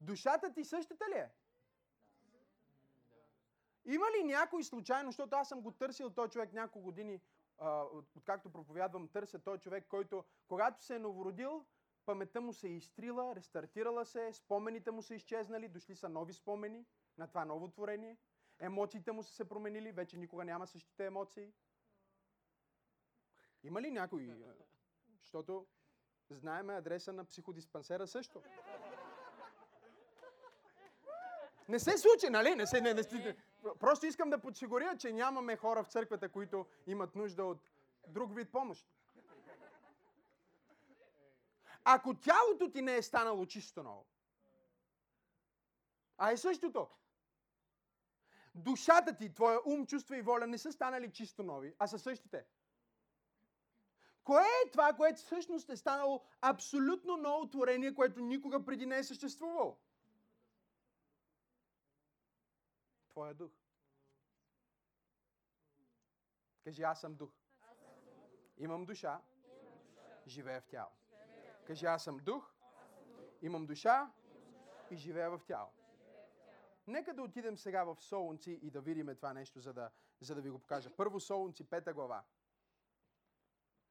[0.00, 1.32] Душата ти същата ли е?
[3.84, 7.20] Има ли някой случайно, защото аз съм го търсил този човек няколко години,
[8.16, 11.66] откакто проповядвам, търся този човек, който, когато се е новородил,
[12.06, 16.86] паметта му се е изтрила, рестартирала се, спомените му са изчезнали, дошли са нови спомени
[17.18, 18.16] на това ново творение.
[18.58, 21.52] Емоциите му са се променили, вече никога няма същите емоции.
[23.62, 24.34] Има ли някой?
[25.20, 25.66] Защото
[26.30, 28.42] знаеме адреса на психодиспансера също.
[31.68, 32.54] Не се случи, нали?
[32.54, 33.36] Не се, не, не, не,
[33.78, 37.70] просто искам да подсигуря, че нямаме хора в църквата, които имат нужда от
[38.08, 38.86] друг вид помощ.
[41.84, 44.06] Ако тялото ти не е станало чисто ново,
[46.18, 46.88] а е същото.
[48.54, 52.44] Душата ти, твоя ум, чувства и воля не са станали чисто нови, а са същите.
[54.24, 59.04] Кое е това, което всъщност е станало абсолютно ново творение, което никога преди не е
[59.04, 59.78] съществувало?
[63.10, 63.52] Твоя дух.
[66.64, 67.30] Кажи, аз съм дух.
[68.56, 69.20] Имам душа,
[70.26, 70.90] живея в тяло.
[71.66, 72.54] Кажи, аз съм дух,
[73.42, 74.12] имам душа
[74.90, 75.70] и живея в тяло.
[76.86, 80.40] Нека да отидем сега в Солунци и да видим това нещо, за да, за да
[80.40, 80.90] ви го покажа.
[80.96, 82.24] Първо Солунци, пета глава.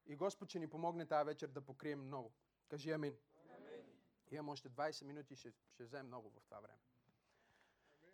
[0.06, 2.34] И Господ ще ни помогне тази вечер да покрием много.
[2.70, 3.18] Кажи амин.
[3.50, 3.86] амин.
[4.32, 6.80] Имам още 20 минути и ще, ще вземем много в това време.
[8.04, 8.14] Амин.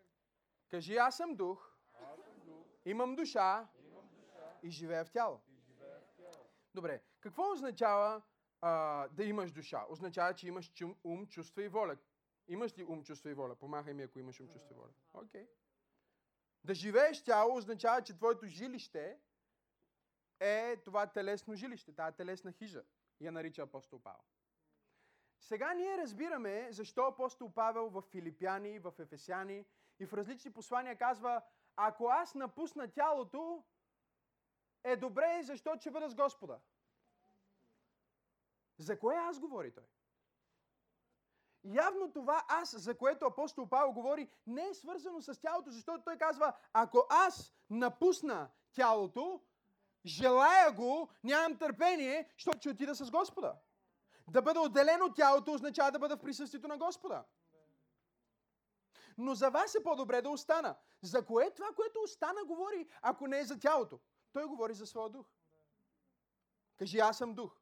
[0.69, 5.41] Кажи, аз съм дух, аз съм дух имам, душа, имам душа и живея в тяло.
[5.67, 6.45] Живея в тяло.
[6.73, 8.21] Добре, какво означава
[8.61, 9.85] а, да имаш душа.
[9.89, 11.97] Означава, че имаш чум, ум, чувства и воля.
[12.47, 13.55] Имаш ли ум, чувства и воля?
[13.55, 14.93] Помахай ми, ако имаш ум, чувства и воля.
[15.13, 15.43] Окей.
[15.43, 15.49] Okay.
[16.63, 19.19] Да живееш тяло означава, че твоето жилище
[20.39, 22.83] е това телесно жилище, тази телесна хижа.
[23.21, 24.23] Я нарича апостол Павел.
[25.39, 29.65] Сега ние разбираме защо апостол Павел в Филипяни, в Ефесяни
[29.99, 31.41] и в различни послания казва,
[31.75, 33.63] ако аз напусна тялото,
[34.83, 36.59] е добре, защото ще бъда с Господа.
[38.77, 39.83] За кое аз говори той?
[41.63, 46.17] Явно това аз, за което апостол Павел говори, не е свързано с тялото, защото той
[46.17, 49.41] казва, ако аз напусна тялото,
[50.05, 53.55] желая го, нямам търпение, защото ще отида с Господа.
[54.27, 57.25] Да бъда отделен от тялото означава да бъда в присъствието на Господа.
[59.17, 60.75] Но за вас е по-добре да остана.
[61.01, 63.99] За кое е това, което остана, говори, ако не е за тялото?
[64.33, 65.27] Той говори за своя дух.
[66.77, 67.61] Кажи, аз съм дух.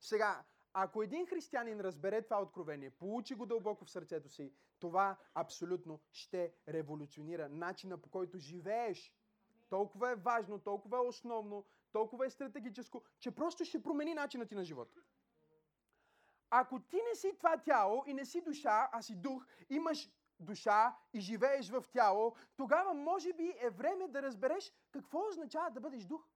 [0.00, 0.44] Сега,
[0.80, 6.54] Ако един християнин разбере това откровение, получи го дълбоко в сърцето си, това абсолютно ще
[6.68, 9.12] революционира начина по който живееш.
[9.70, 14.54] Толкова е важно, толкова е основно, толкова е стратегическо, че просто ще промени начина ти
[14.54, 15.00] на живота.
[16.50, 20.10] Ако ти не си това тяло и не си душа, а си дух, имаш
[20.40, 25.80] душа и живееш в тяло, тогава може би е време да разбереш какво означава да
[25.80, 26.28] бъдеш дух.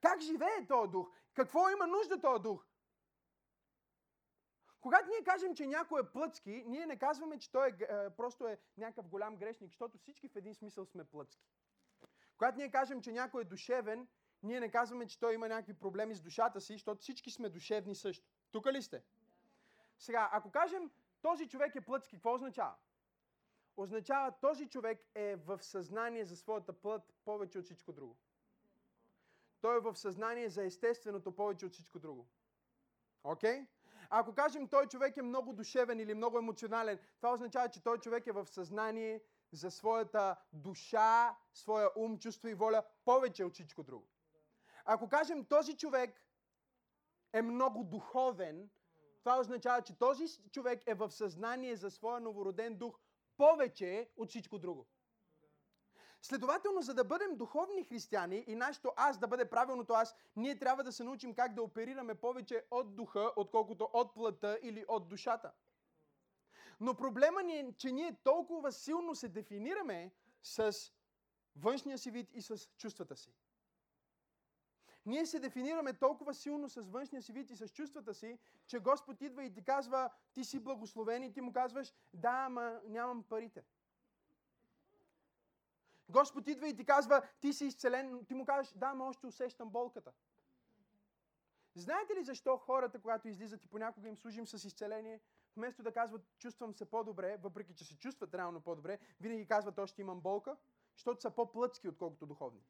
[0.00, 1.10] Как живее този дух?
[1.34, 2.66] Какво има нужда този дух?
[4.80, 8.48] Когато ние кажем, че някой е плъцки, ние не казваме, че той е, е, просто
[8.48, 11.46] е някакъв голям грешник, защото всички в един смисъл сме плъцки.
[12.38, 14.08] Когато ние кажем, че някой е душевен,
[14.42, 17.94] ние не казваме, че той има някакви проблеми с душата си, защото всички сме душевни
[17.94, 18.28] също.
[18.52, 19.02] Тук ли сте?
[19.98, 20.90] Сега, ако кажем,
[21.22, 22.74] този човек е плътски, какво означава?
[23.76, 28.16] Означава, този човек е в съзнание за своята плът повече от всичко друго.
[29.60, 32.28] Той е в съзнание за естественото повече от всичко друго.
[33.24, 33.60] Окей?
[33.60, 33.66] Okay?
[34.10, 38.26] Ако кажем, той човек е много душевен или много емоционален, това означава, че той човек
[38.26, 44.08] е в съзнание за своята душа, своя ум, чувство и воля повече от всичко друго.
[44.84, 46.24] Ако кажем, този човек
[47.32, 48.70] е много духовен,
[49.18, 53.00] това означава, че този човек е в съзнание за своя новороден дух
[53.36, 54.86] повече от всичко друго.
[56.22, 60.84] Следователно, за да бъдем духовни християни и нашето аз да бъде правилното аз, ние трябва
[60.84, 65.52] да се научим как да оперираме повече от духа, отколкото от плътта или от душата.
[66.80, 70.12] Но проблема ни е, че ние толкова силно се дефинираме
[70.42, 70.76] с
[71.56, 73.34] външния си вид и с чувствата си.
[75.06, 79.22] Ние се дефинираме толкова силно с външния си вид и с чувствата си, че Господ
[79.22, 83.64] идва и ти казва, ти си благословен и ти му казваш, да, ама нямам парите.
[86.10, 89.68] Господ идва и ти казва, ти си изцелен, ти му кажеш, да, ама още усещам
[89.68, 90.12] болката.
[91.74, 95.20] Знаете ли защо хората, когато излизат и понякога им служим с изцеление,
[95.56, 100.00] вместо да казват, чувствам се по-добре, въпреки че се чувстват реално по-добре, винаги казват, още
[100.00, 100.56] имам болка,
[100.96, 102.60] защото са по-плътски, отколкото духовни.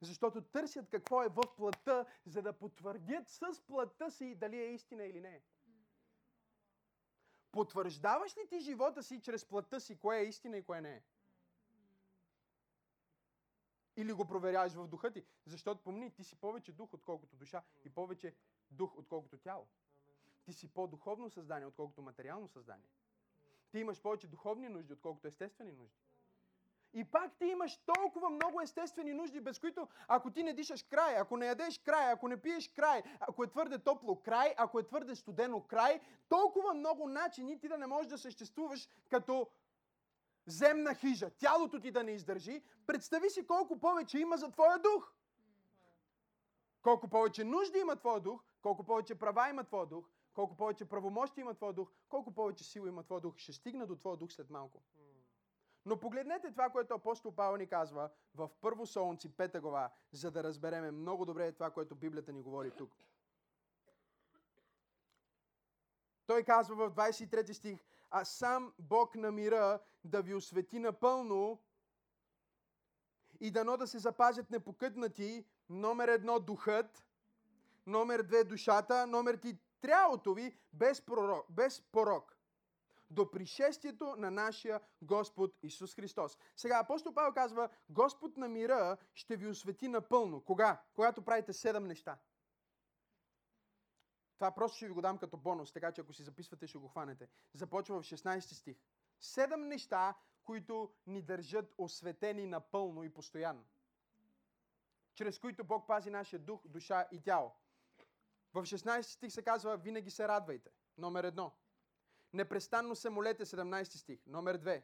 [0.00, 5.04] Защото търсят какво е в плътта, за да потвърдят с плътта си дали е истина
[5.04, 5.42] или не.
[7.52, 11.02] Потвърждаваш ли ти живота си чрез плътта си, кое е истина и кое не е?
[13.96, 15.24] Или го проверяваш в духа ти?
[15.46, 18.34] Защото помни, ти си повече дух, отколкото душа и повече
[18.70, 19.66] дух, отколкото тяло.
[20.44, 22.88] Ти си по-духовно създание, отколкото материално създание.
[23.70, 25.98] Ти имаш повече духовни нужди, отколкото естествени нужди.
[26.92, 31.16] И пак ти имаш толкова много естествени нужди, без които ако ти не дишаш край,
[31.16, 34.86] ако не ядеш край, ако не пиеш край, ако е твърде топло край, ако е
[34.86, 39.48] твърде студено край, толкова много начини ти да не можеш да съществуваш като
[40.46, 45.12] земна хижа, тялото ти да не издържи, представи си колко повече има за твоя дух.
[46.82, 51.40] Колко повече нужди има твоя дух, колко повече права има твоя дух, колко повече правомощи
[51.40, 53.36] има твоя дух, колко повече сила има твоя дух.
[53.36, 54.82] Ще стигна до твоя дух след малко.
[55.86, 60.44] Но погледнете това, което апостол Павел ни казва в Първо Солунци, 5 глава, за да
[60.44, 62.96] разбереме много добре това, което Библията ни говори тук.
[66.26, 71.58] Той казва в 23 стих, а сам Бог на мира да ви освети напълно
[73.40, 77.04] и дано да се запазят непокътнати номер едно духът,
[77.86, 82.36] номер две душата, номер три тялото ви без, пророк, без порок
[83.10, 86.38] до пришествието на нашия Господ Исус Христос.
[86.56, 90.40] Сега апостол Павел казва, Господ на мира ще ви освети напълно.
[90.40, 90.80] Кога?
[90.94, 92.18] Когато правите седем неща.
[94.40, 96.88] Това просто ще ви го дам като бонус, така че ако си записвате, ще го
[96.88, 97.28] хванете.
[97.54, 98.76] Започва в 16 стих.
[99.20, 100.14] Седем неща,
[100.44, 103.64] които ни държат осветени напълно и постоянно.
[105.14, 107.52] Чрез които Бог пази нашия дух, душа и тяло.
[108.52, 110.70] В 16 стих се казва, винаги се радвайте.
[110.98, 111.52] Номер едно.
[112.32, 114.26] Непрестанно се молете, 17 стих.
[114.26, 114.82] Номер 2.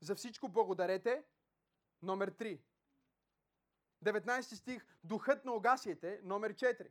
[0.00, 1.24] За всичко благодарете.
[2.02, 2.60] Номер 3.
[4.04, 4.86] 19 стих.
[5.04, 6.20] Духът на огасиете.
[6.22, 6.88] Номер 4.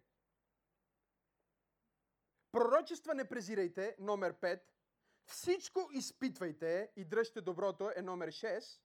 [2.53, 3.95] Пророчества не презирайте.
[3.99, 4.61] Номер 5.
[5.25, 8.81] Всичко изпитвайте и дръжте доброто е номер 6.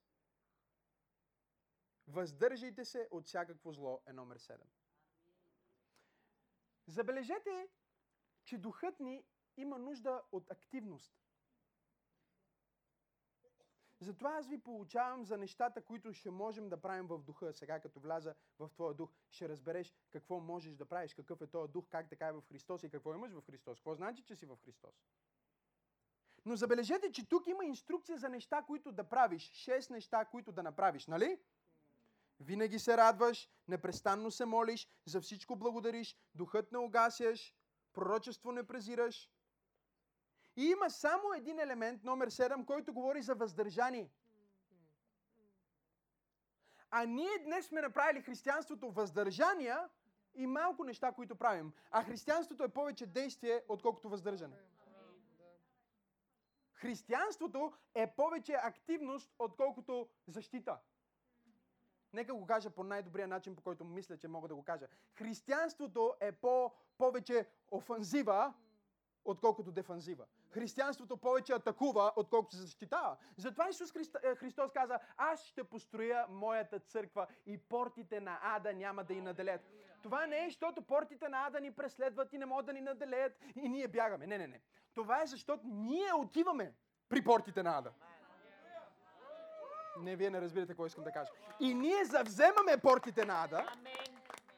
[2.06, 4.60] Въздържайте се от всякакво зло е номер 7.
[6.86, 7.68] Забележете,
[8.44, 9.24] че духът ни
[9.56, 11.14] има нужда от активност.
[14.00, 17.52] Затова аз ви получавам за нещата, които ще можем да правим в духа.
[17.52, 21.72] Сега като вляза в твоя дух, ще разбереш какво можеш да правиш, какъв е този
[21.72, 23.78] дух, как така е в Христос и какво имаш в Христос.
[23.78, 24.94] Какво значи, че си в Христос?
[26.44, 29.50] Но забележете, че тук има инструкция за неща, които да правиш.
[29.52, 31.38] Шест неща, които да направиш, нали?
[32.40, 37.54] Винаги се радваш, непрестанно се молиш, за всичко благодариш, духът не угасяш,
[37.92, 39.30] пророчество не презираш.
[40.58, 44.10] И има само един елемент, номер 7, който говори за въздържание.
[46.90, 49.88] А ние днес сме направили християнството въздържания
[50.34, 51.72] и малко неща, които правим.
[51.90, 54.56] А християнството е повече действие, отколкото въздържане.
[56.72, 60.78] Християнството е повече активност, отколкото защита.
[62.12, 64.88] Нека го кажа по най-добрия начин, по който мисля, че мога да го кажа.
[65.14, 68.54] Християнството е по, повече офанзива,
[69.24, 70.26] отколкото дефанзива.
[70.50, 73.16] Християнството повече атакува, отколкото се защитава.
[73.36, 73.92] Затова Исус
[74.22, 79.20] е, Христос каза, аз ще построя моята църква и портите на ада няма да и
[79.20, 79.60] наделят.
[80.02, 83.32] Това не е, защото портите на ада ни преследват и не могат да ни наделеят
[83.56, 84.26] и ние бягаме.
[84.26, 84.60] Не, не, не.
[84.94, 86.74] Това е защото ние отиваме
[87.08, 87.92] при портите на ада.
[90.00, 91.30] Не, вие не разбирате какво искам да кажа.
[91.60, 93.66] И ние завземаме портите на ада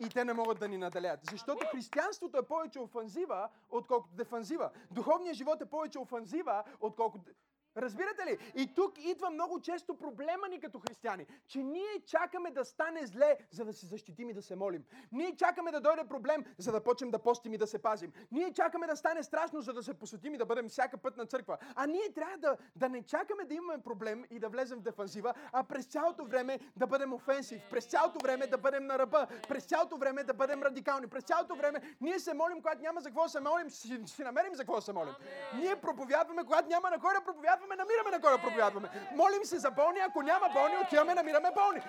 [0.01, 1.21] и те не могат да ни наделят.
[1.31, 4.71] Защото християнството е повече офанзива, отколкото дефанзива.
[4.91, 7.31] Духовният живот е повече офанзива, отколкото
[7.77, 8.39] Разбирате ли?
[8.55, 13.37] И тук идва много често проблема ни като християни, че ние чакаме да стане зле,
[13.51, 14.85] за да се защитим и да се молим.
[15.13, 18.13] Ние чакаме да дойде проблем, за да почнем да постим и да се пазим.
[18.33, 21.27] Ние чакаме да стане страшно, за да се посветим и да бъдем всяка път на
[21.27, 21.59] църква.
[21.75, 25.35] А ние трябва да, да не чакаме да имаме проблем и да влезем в дефанзива,
[25.53, 29.65] а през цялото време да бъдем офенсив, през цялото време да бъдем на ръба, през
[29.65, 33.29] цялото време да бъдем радикални, през цялото време ние се молим, когато няма за какво
[33.29, 35.15] се молим, си, си намерим за какво се молим.
[35.55, 38.91] Ние проповядваме, когато няма на кой да проповядваме, намираме на кой да проповядваме.
[39.15, 41.81] Молим се за болни, ако няма болни, отиваме, намираме болни.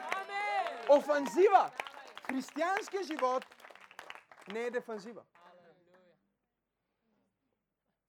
[0.89, 1.71] Офанзива.
[2.27, 3.45] Християнския живот
[4.53, 5.21] не е дефанзива.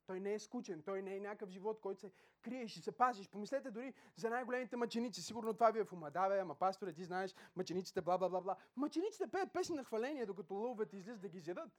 [0.07, 2.11] Той не е скучен, той не е някакъв живот, който се
[2.43, 3.29] криеш и се пазиш.
[3.29, 5.23] Помислете дори за най-големите мъченици.
[5.23, 6.11] Сигурно това ви е в ума.
[6.11, 8.57] Да, бе, ама пасторе, ти знаеш, мъчениците, бла, бла, бла, бла.
[8.77, 11.71] Мъчениците пеят песни на хваление, докато лъвовете излизат да ги изядат.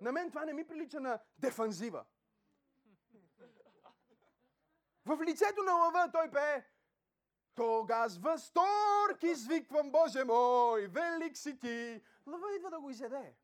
[0.00, 2.04] На мен това не ми прилича на дефанзива.
[5.04, 6.64] В лицето на лъва той пее
[7.54, 12.02] Тога с възторг извиквам, Боже мой, велик си ти.
[12.26, 13.36] Лъва идва да го изяде.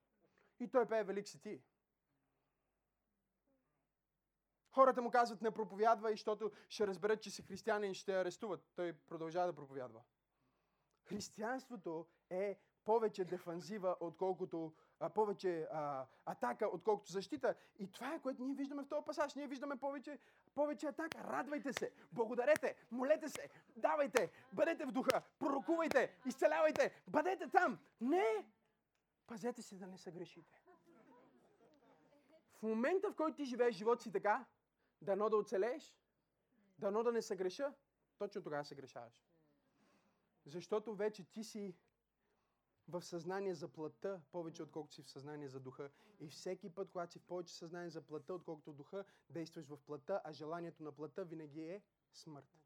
[0.61, 1.63] И той пее велик си ти.
[4.71, 8.61] Хората му казват не проповядвай, защото ще разберат, че си християнин ще арестуват.
[8.75, 10.03] Той продължава да проповядва.
[11.05, 17.55] Християнството е повече дефанзива, отколкото а, повече а, атака, отколкото защита.
[17.79, 19.35] И това е което ние виждаме в този пасаж.
[19.35, 20.19] Ние виждаме повече,
[20.55, 21.19] повече атака.
[21.25, 27.79] Радвайте се, благодарете, молете се, давайте, бъдете в духа, пророкувайте, изцелявайте, бъдете там.
[28.01, 28.47] Не!
[29.27, 30.63] Пазете се да не се грешите.
[32.59, 34.45] В момента, в който ти живееш живот си така,
[35.03, 35.97] дано да оцелееш,
[36.79, 37.75] дано да не се греша,
[38.19, 39.25] точно тогава се грешаваш.
[40.47, 41.77] Защото вече ти си
[42.89, 45.91] в съзнание за плътта, повече отколкото си в съзнание за духа.
[46.21, 50.21] И всеки път, когато си в повече съзнание за плътта, отколкото духа, действаш в плътта,
[50.25, 51.83] а желанието на плътта винаги е
[52.13, 52.59] смърт.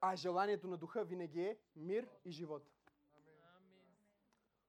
[0.00, 2.70] А желанието на духа винаги е мир и живот.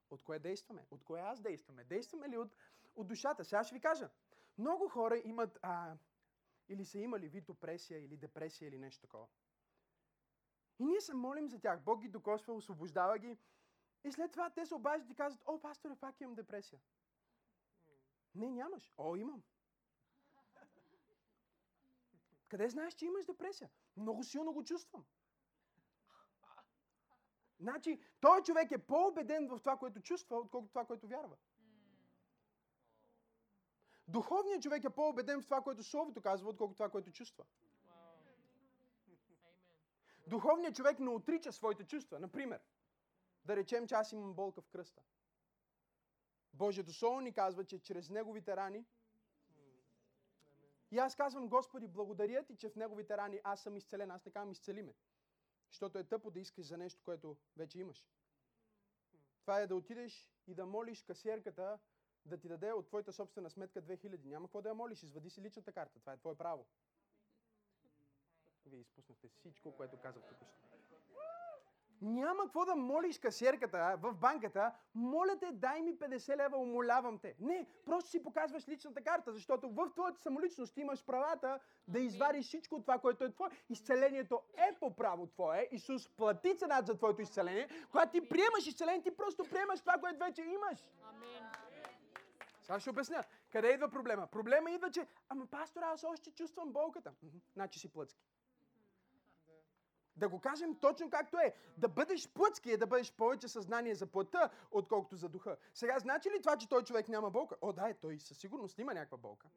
[0.09, 0.85] От кое действаме?
[0.91, 1.83] От кое аз действаме?
[1.83, 2.55] Действаме ли от,
[2.95, 3.43] от душата?
[3.43, 4.09] Сега ще ви кажа.
[4.57, 5.97] Много хора имат а,
[6.69, 9.27] или са имали вид опресия или депресия или нещо такова.
[10.79, 11.83] И ние се молим за тях.
[11.83, 13.37] Бог ги докосва, освобождава ги.
[14.03, 16.79] И след това те се обаждат и казват, о, пасторе, пак имам депресия.
[18.35, 18.93] Не, нямаш.
[18.97, 19.43] О, имам.
[22.47, 23.69] Къде знаеш, че имаш депресия?
[23.97, 25.05] Много силно го чувствам.
[27.59, 31.37] Значи, той човек е по-убеден в това, което чувства, отколкото това, което вярва.
[34.07, 37.45] Духовният човек е по-убеден в това, което Словото казва, отколкото това, което чувства.
[40.27, 42.19] Духовният човек не отрича своите чувства.
[42.19, 42.59] Например,
[43.45, 45.01] да речем, че аз имам болка в кръста.
[46.53, 48.85] Божието Слово ни казва, че чрез Неговите рани
[50.93, 54.11] и аз казвам, Господи, благодаря ти, че в Неговите рани аз съм изцелен.
[54.11, 54.93] Аз не казвам, изцели ме.
[55.69, 58.07] Защото е тъпо да искаш за нещо, което вече имаш.
[59.41, 61.79] Това е да отидеш и да молиш касиерката
[62.25, 64.25] да ти даде от твоята собствена сметка 2000.
[64.25, 65.99] Няма какво да я молиш, извади си личната карта.
[65.99, 66.65] Това е твое право.
[68.65, 70.37] Вие изпуснахте всичко, което казах тук.
[72.03, 77.35] Няма какво да молиш касиерката в банката, моля те, дай ми 50 лева, умолявам те.
[77.39, 82.81] Не, просто си показваш личната карта, защото в твоята самоличност имаш правата да извадиш всичко
[82.81, 83.49] това, което е твое.
[83.69, 85.67] Изцелението е по право твое.
[85.71, 87.67] Исус плати цената за твоето изцеление.
[87.91, 90.79] Когато ти приемаш изцеление, ти просто приемаш това, което вече имаш.
[91.09, 91.43] Амин.
[92.61, 93.23] Сега ще обясня.
[93.51, 94.27] Къде идва проблема?
[94.27, 97.11] Проблема идва, че, ама пастор, аз още чувствам болката.
[97.53, 98.23] Значи си плъцки.
[100.15, 101.53] Да го кажем точно както е.
[101.77, 105.57] Да бъдеш плътски е да бъдеш повече съзнание за плътта, отколкото за духа.
[105.73, 107.55] Сега, значи ли това, че той човек няма болка?
[107.61, 109.47] О, да, е, той със сигурност има някаква болка.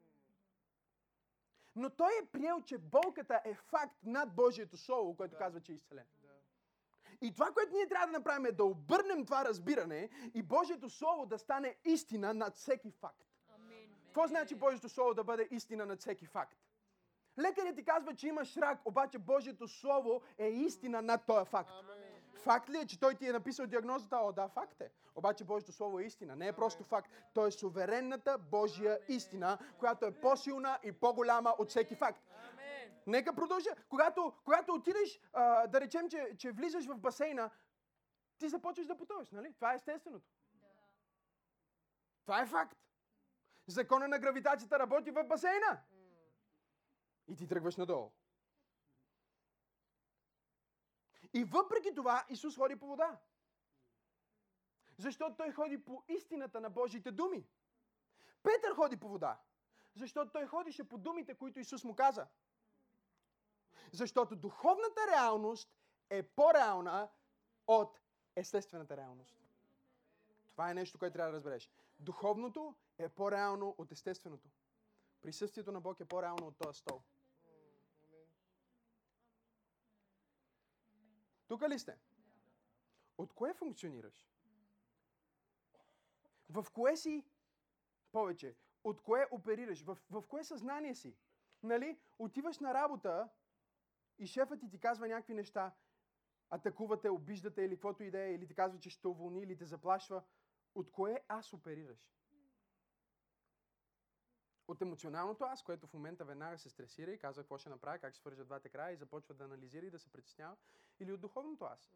[1.75, 5.75] Но той е приел, че болката е факт над Божието Слово, което казва, че е
[5.75, 6.05] изцелен.
[7.21, 11.25] И това, което ние трябва да направим е да обърнем това разбиране и Божието Слово
[11.25, 13.25] да стане истина над всеки факт.
[13.55, 13.95] Амин.
[14.05, 16.66] Какво значи Божието Слово да бъде истина над всеки факт?
[17.39, 21.71] Лекарят ти казва, че имаш рак, обаче Божието Слово е истина над този факт.
[22.43, 24.17] Факт ли е, че той ти е написал диагнозата?
[24.17, 24.91] О, да, факт е.
[25.15, 26.35] Обаче Божието Слово е истина.
[26.35, 27.11] Не е просто факт.
[27.33, 32.21] То е суверенната Божия истина, която е по-силна и по-голяма от всеки факт.
[32.29, 32.91] Амин.
[33.07, 33.69] Нека продължа.
[33.89, 37.49] Когато, когато отидеш, а, да речем, че, че влизаш в басейна,
[38.37, 39.53] ти започваш да потъваш, нали?
[39.53, 40.27] Това е естественото.
[42.25, 42.77] Това е факт.
[43.67, 45.79] Закона на гравитацията работи в басейна.
[47.27, 48.11] И ти тръгваш надолу.
[51.33, 53.19] И въпреки това Исус ходи по вода.
[54.97, 57.47] Защото той ходи по истината на Божите думи.
[58.43, 59.39] Петър ходи по вода.
[59.95, 62.27] Защото той ходише по думите, които Исус му каза.
[63.91, 65.69] Защото духовната реалност
[66.09, 67.09] е по-реална
[67.67, 67.99] от
[68.35, 69.37] естествената реалност.
[70.51, 71.71] Това е нещо, което трябва да разбереш.
[71.99, 74.49] Духовното е по-реално от естественото.
[75.21, 77.01] Присъствието на Бог е по-реално от този стол.
[81.47, 81.97] Тук ли сте?
[83.17, 84.27] От кое функционираш?
[86.49, 87.25] В кое си
[88.11, 88.55] повече?
[88.83, 89.83] От кое оперираш?
[89.83, 91.15] В, в кое съзнание си?
[91.63, 91.99] Нали?
[92.19, 93.29] Отиваш на работа
[94.19, 95.75] и шефът ти ти казва някакви неща,
[96.49, 99.65] атакувате, обиждате или каквото и да е, или ти казва, че ще уволни, или те
[99.65, 100.23] заплашва.
[100.75, 102.11] От кое аз оперираш?
[104.67, 108.13] От емоционалното аз, което в момента веднага се стресира и казва какво ще направя, как
[108.13, 110.55] ще свържа двата края и започва да анализира и да се притеснява.
[110.99, 111.91] Или от духовното аз,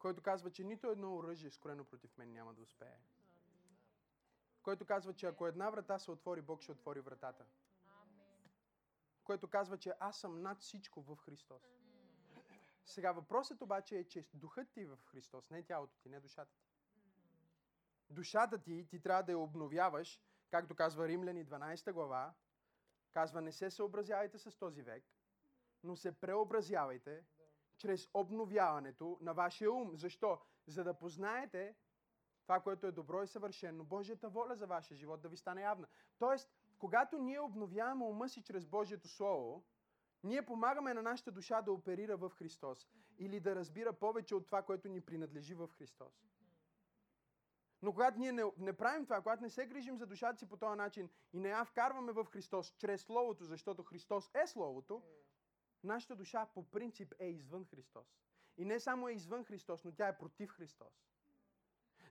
[0.00, 2.98] който казва, че нито едно оръжие, скорено против мен, няма да успее.
[4.62, 7.44] Който казва, че ако една врата се отвори, Бог ще отвори вратата.
[9.24, 11.62] Който казва, че аз съм над всичко в Христос.
[12.86, 16.52] Сега въпросът обаче е, че духът ти е в Христос, не тялото ти, не душата
[16.54, 16.69] ти.
[18.10, 22.34] Душата ти, ти трябва да я обновяваш, както казва Римляни 12 глава,
[23.12, 25.04] казва не се съобразявайте с този век,
[25.82, 27.24] но се преобразявайте
[27.78, 29.90] чрез обновяването на вашия ум.
[29.96, 30.38] Защо?
[30.66, 31.76] За да познаете
[32.42, 35.86] това, което е добро и съвършено, Божията воля за вашия живот да ви стане явна.
[36.18, 39.64] Тоест, когато ние обновяваме ума си чрез Божието Слово,
[40.22, 42.88] ние помагаме на нашата душа да оперира в Христос
[43.18, 46.24] или да разбира повече от това, което ни принадлежи в Христос.
[47.82, 50.56] Но когато ние не, не правим това, когато не се грижим за душата си по
[50.56, 55.02] този начин и не я вкарваме в Христос чрез Словото, защото Христос е Словото,
[55.84, 58.16] нашата душа по принцип е извън Христос.
[58.56, 61.04] И не само е извън Христос, но тя е против Христос.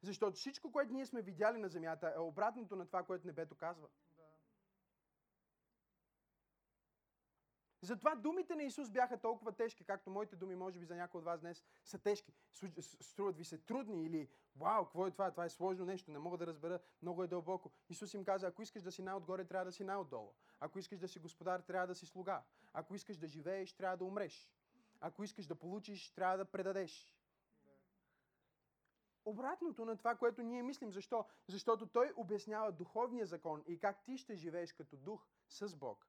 [0.01, 3.88] Защото всичко, което ние сме видяли на земята, е обратното на това, което небето казва.
[7.82, 11.25] Затова думите на Исус бяха толкова тежки, както моите думи, може би за някои от
[11.25, 12.34] вас днес, са тежки.
[13.01, 15.32] Струват ви се трудни или вау, какво е това?
[15.32, 17.71] Това е сложно нещо, не мога да разбера, много е дълбоко.
[17.89, 20.34] Исус им каза, ако искаш да си най-отгоре, трябва да си най-отдолу.
[20.59, 22.43] Ако искаш да си господар, трябва да си слуга.
[22.73, 24.51] Ако искаш да живееш, трябва да умреш.
[24.99, 27.15] Ако искаш да получиш, трябва да предадеш.
[29.25, 30.91] Обратното на това, което ние мислим.
[30.91, 31.25] Защо?
[31.47, 36.07] Защото той обяснява духовния закон и как ти ще живееш като дух с Бог.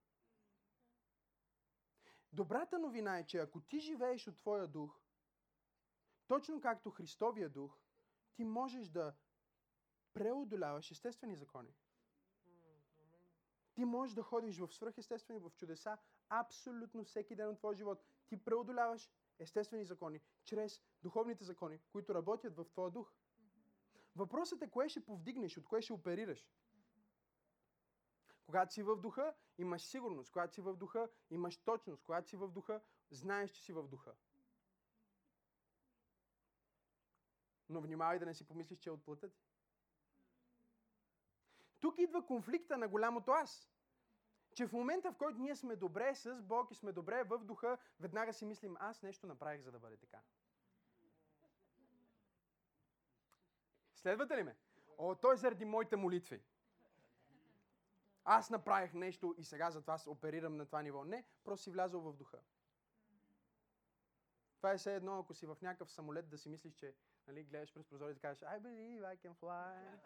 [2.33, 5.01] Добрата новина е, че ако ти живееш от твоя дух,
[6.27, 7.79] точно както Христовия дух,
[8.35, 9.15] ти можеш да
[10.13, 11.75] преодоляваш естествени закони.
[13.75, 18.05] Ти можеш да ходиш в свръхестествени, в чудеса, абсолютно всеки ден от твоя живот.
[18.27, 23.13] Ти преодоляваш естествени закони, чрез духовните закони, които работят в твоя дух.
[24.17, 26.47] Въпросът е кое ще повдигнеш, от кое ще оперираш.
[28.51, 30.33] Когато си в духа, имаш сигурност.
[30.33, 32.03] Когато си в духа, имаш точност.
[32.05, 32.81] Когато си в духа,
[33.11, 34.15] знаеш, че си в духа.
[37.69, 39.43] Но внимавай да не си помислиш, че е от плътта ти.
[41.81, 43.71] Тук идва конфликта на голямото аз.
[44.55, 47.79] Че в момента, в който ние сме добре с Бог и сме добре в духа,
[48.01, 50.23] веднага си мислим, аз нещо направих, за да бъде така.
[53.95, 54.57] Следвате ли ме?
[54.99, 56.43] О, той заради моите молитви.
[58.33, 61.05] Аз направих нещо и сега затова се оперирам на това ниво.
[61.05, 62.39] Не, просто си влязъл в духа.
[64.57, 66.95] Това е все едно, ако си в някакъв самолет да си мислиш, че
[67.27, 69.99] нали, гледаш през прозорец и кажеш I believe I can fly.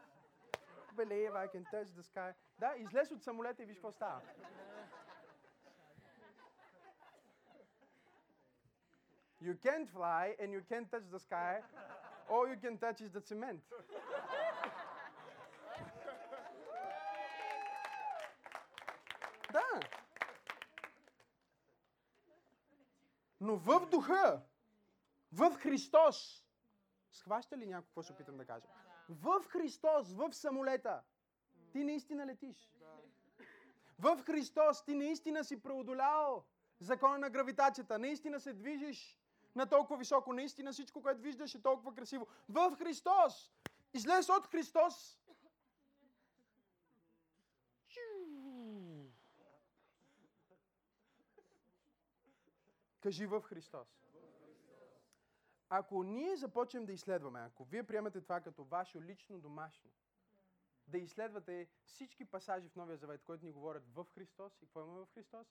[0.91, 2.35] I believe I can touch the sky.
[2.59, 4.21] Да, излез от самолета и виж какво става.
[9.43, 11.63] You can't fly and you can't touch the sky.
[12.29, 13.61] All you can touch is the cement.
[19.55, 19.81] Да.
[23.41, 24.43] Но в духа,
[25.33, 26.47] в Христос,
[27.13, 28.67] схваща ли някой какво се опитам да кажа?
[29.09, 31.03] В Христос, в самолета,
[31.73, 32.73] ти наистина летиш.
[33.99, 36.45] В Христос ти наистина си преодолял
[36.81, 39.21] закона на гравитацията, наистина се движиш
[39.55, 42.27] на толкова високо, наистина всичко, което виждаш е толкова красиво.
[42.49, 43.53] В Христос!
[43.93, 45.19] Излез от Христос!
[53.05, 53.89] Кажи в Христос.
[55.69, 59.91] Ако ние започнем да изследваме, ако вие приемате това като ваше лично домашно,
[60.87, 65.05] да изследвате всички пасажи в Новия Завет, които ни говорят в Христос и какво има
[65.05, 65.47] в Христос,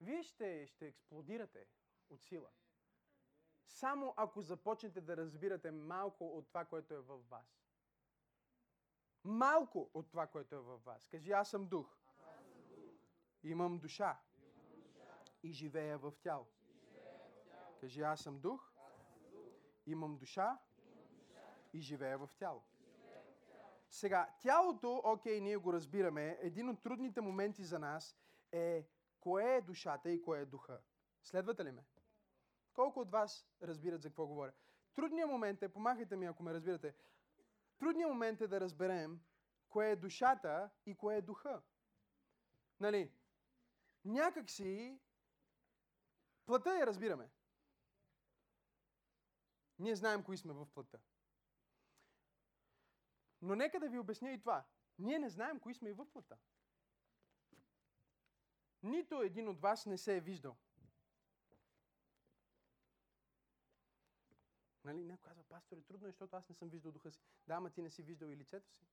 [0.00, 1.66] вие ще, ще експлодирате
[2.10, 2.50] от сила.
[3.66, 7.66] Само ако започнете да разбирате малко от това, което е във вас.
[9.24, 11.06] Малко от това, което е във вас.
[11.06, 11.96] Кажи, аз съм дух.
[13.42, 14.20] Имам душа.
[15.42, 16.46] И живея в тяло.
[17.80, 18.72] Кажи, аз съм дух.
[19.86, 20.58] Имам душа.
[21.72, 22.62] И живея в тяло.
[23.90, 28.16] Сега, тялото, окей, ние го разбираме, един от трудните моменти за нас
[28.52, 28.88] е
[29.20, 30.80] кое е душата и кое е духа.
[31.22, 31.84] Следвате ли ме?
[32.72, 34.52] Колко от вас разбират за какво говоря?
[34.94, 36.94] Трудният момент е, помахайте ми ако ме разбирате,
[37.78, 39.20] трудният момент е да разберем
[39.68, 41.62] кое е душата и кое е духа.
[42.80, 43.12] Нали?
[44.04, 45.00] Някак си
[46.46, 47.30] плътта я разбираме.
[49.78, 50.98] Ние знаем кои сме в плътта.
[53.42, 54.64] Но нека да ви обясня и това.
[54.98, 56.36] Ние не знаем кои сме и в плътта.
[58.82, 60.56] Нито един от вас не се е виждал.
[64.84, 65.04] Нали?
[65.04, 67.20] Някой казва, пасторе, трудно защото аз не съм виждал духа си.
[67.46, 68.86] Да, ама ти не си виждал и лицето си.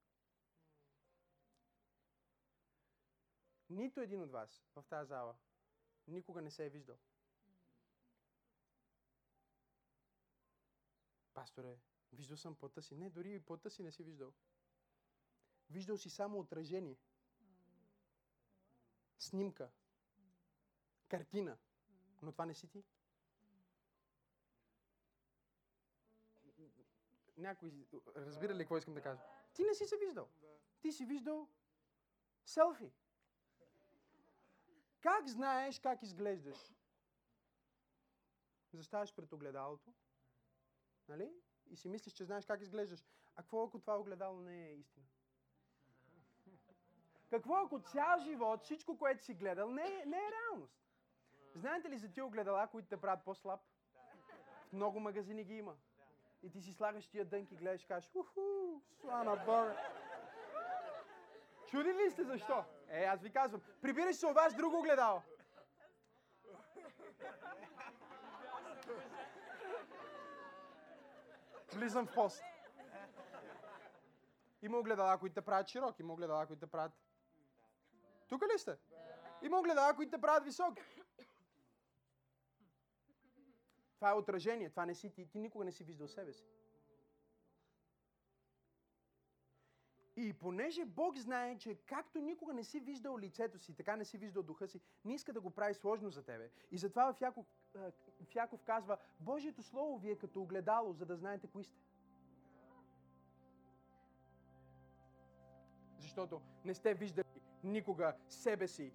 [3.69, 5.35] Нито един от вас в тази зала
[6.07, 6.99] никога не се е виждал.
[11.33, 11.79] Пасторе,
[12.13, 12.95] виждал съм плътта си.
[12.95, 14.33] Не, дори и плътта си не си виждал.
[15.69, 16.97] Виждал си само отражение.
[19.19, 19.71] Снимка.
[21.07, 21.57] Картина.
[22.21, 22.83] Но това не си ти.
[27.37, 29.21] Някой разбира ли какво искам да кажа?
[29.53, 30.29] Ти не си се виждал.
[30.81, 31.49] Ти си виждал
[32.45, 32.91] селфи.
[35.01, 36.73] Как знаеш как изглеждаш?
[38.73, 39.93] Заставаш пред огледалото,
[41.09, 41.33] нали?
[41.69, 43.03] И си мислиш, че знаеш как изглеждаш.
[43.35, 45.05] А какво ако това огледало не е истина?
[47.29, 50.83] Какво ако цял живот, всичко, което си гледал, не е, не е реалност?
[51.55, 53.59] Знаете ли за тия огледала, които те правят по-слаб?
[54.69, 55.75] В много магазини ги има.
[56.43, 58.41] И ти си слагаш тия дънки, гледаш кажеш, уху,
[59.01, 59.77] слана бър.
[61.67, 62.63] Чуди ли сте защо?
[62.89, 65.21] Е, аз ви казвам, прибираш се ваш друго огледало.
[71.73, 72.43] Влизам в пост.
[74.61, 76.91] Има огледала, които те правят широки, има огледала, които те правят...
[78.27, 78.77] Тук ли сте?
[79.41, 80.81] Има огледала, които те правят високи.
[83.95, 85.29] Това е отражение, това не си ти.
[85.29, 86.43] Ти никога не си виждал себе си.
[90.15, 94.17] И понеже Бог знае, че както никога не си виждал лицето си, така не си
[94.17, 96.49] виждал духа си, не иска да го прави сложно за тебе.
[96.71, 97.45] И затова в Яков,
[98.21, 101.79] в Яков казва, Божието Слово ви е като огледало, за да знаете кои сте.
[105.99, 108.93] Защото не сте виждали никога себе си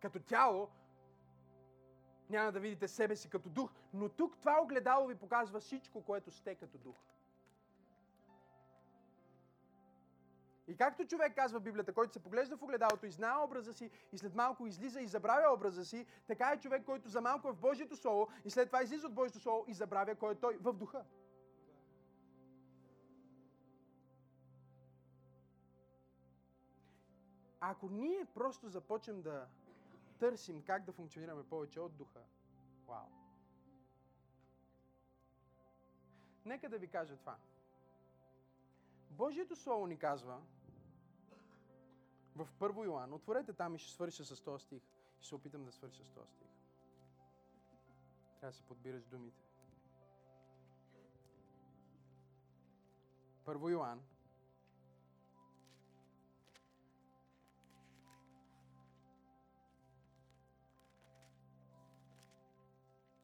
[0.00, 0.68] като тяло,
[2.30, 6.30] няма да видите себе си като дух, но тук това огледало ви показва всичко, което
[6.30, 6.96] сте като дух.
[10.66, 14.18] И както човек казва Библията, който се поглежда в огледалото и знае образа си и
[14.18, 17.56] след малко излиза и забравя образа си, така е човек, който за малко е в
[17.60, 20.72] Божието Слово и след това излиза от Божието Слово и забравя кой е той в
[20.72, 21.04] духа.
[27.60, 29.46] Ако ние просто започнем да
[30.18, 32.20] търсим как да функционираме повече от духа,
[32.86, 33.06] вау.
[36.44, 37.36] Нека да ви кажа това.
[39.10, 40.40] Божието Слово ни казва
[42.36, 43.12] в Първо Йоан.
[43.12, 44.82] Отворете там и ще свърша с този стих.
[45.18, 46.48] Ще се опитам да свърша с този стих.
[48.40, 49.42] Трябва да си подбираш думите.
[53.44, 54.02] Първо Йоан.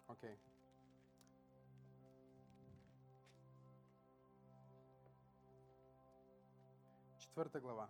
[0.09, 0.31] Окей.
[0.31, 0.39] Okay.
[7.19, 7.89] Четвърта глава.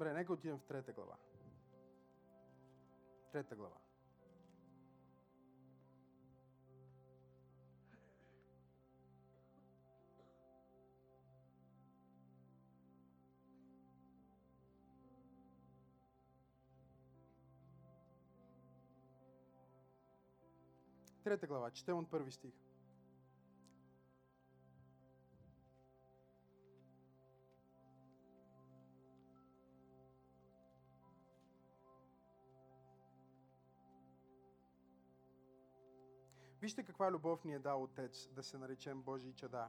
[0.00, 1.16] Добре, нека отидем в трета глава.
[3.32, 3.76] Трета глава.
[21.24, 22.69] Трета глава, четем от първи стих.
[36.70, 39.68] Вижте каква любов ни е дал Отец да се наречем Божии чада.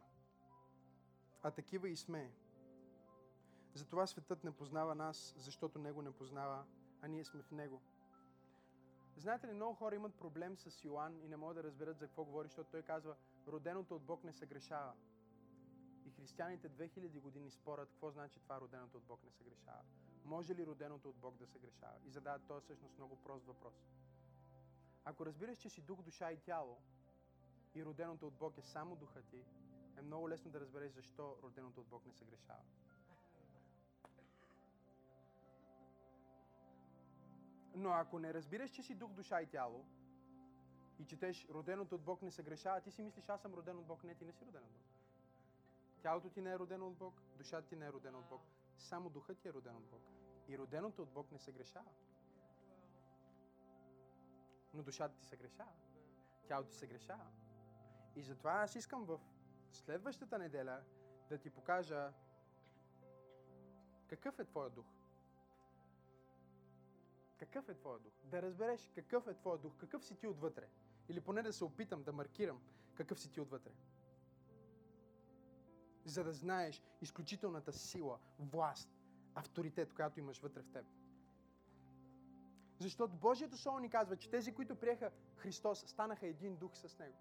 [1.44, 2.32] А такива и сме.
[3.74, 6.64] Затова светът не познава нас, защото Него не познава,
[7.02, 7.82] а ние сме в Него.
[9.18, 12.24] Знаете ли, много хора имат проблем с Йоанн и не могат да разберат за какво
[12.26, 13.16] говори, защото той казва,
[13.48, 14.94] роденото от Бог не се грешава.
[16.06, 19.82] И християните 2000 години спорят какво значи това роденото от Бог не се грешава.
[20.26, 21.98] Може ли роденото от Бог да се грешава?
[22.06, 23.74] И задават този всъщност много прост въпрос.
[25.06, 26.78] Ако разбираш, че си дух, душа и тяло
[27.76, 29.46] и роденото от Бог е само духа ти,
[29.98, 32.64] е много лесно да разбереш защо роденото от Бог не се грешава.
[37.76, 39.86] Но ако не разбираш, че си дух, душа и тяло
[41.00, 43.86] и четеш роденото от Бог не се грешава, ти си мислиш, аз съм роден от
[43.86, 44.04] Бог.
[44.04, 44.86] Не, ти не си роден от Бог.
[46.02, 48.42] Тялото ти не е родено от Бог, душата ти не е родена от Бог.
[48.78, 50.02] Само духът ти е роден от Бог.
[50.48, 51.90] И роденото от Бог не се грешава.
[54.74, 55.72] Но душата ти се грешава.
[56.48, 57.28] Тялото ти се грешава.
[58.16, 59.20] И затова аз искам в
[59.72, 60.84] следващата неделя
[61.30, 62.14] да ти покажа
[64.08, 64.86] какъв е твоя дух.
[67.38, 68.14] Какъв е твоя дух?
[68.24, 70.70] Да разбереш какъв е твоя дух, какъв си ти отвътре.
[71.10, 72.62] Или поне да се опитам да маркирам
[72.96, 73.72] какъв си ти отвътре.
[76.06, 78.90] За да знаеш изключителната сила, власт,
[79.36, 80.86] авторитет, която имаш вътре в теб.
[82.82, 87.18] Защото Божието Слово ни казва, че тези, които приеха Христос, станаха един дух с Него.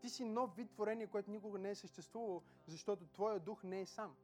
[0.00, 3.86] Ти си нов вид творение, което никога не е съществувало, защото Твоя дух не е
[3.86, 4.16] сам.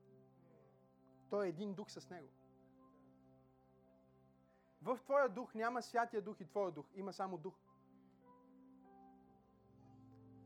[1.30, 2.28] Той е един дух с Него.
[4.82, 6.86] В Твоя дух няма Святия Дух и Твоя дух.
[6.94, 7.54] Има само дух.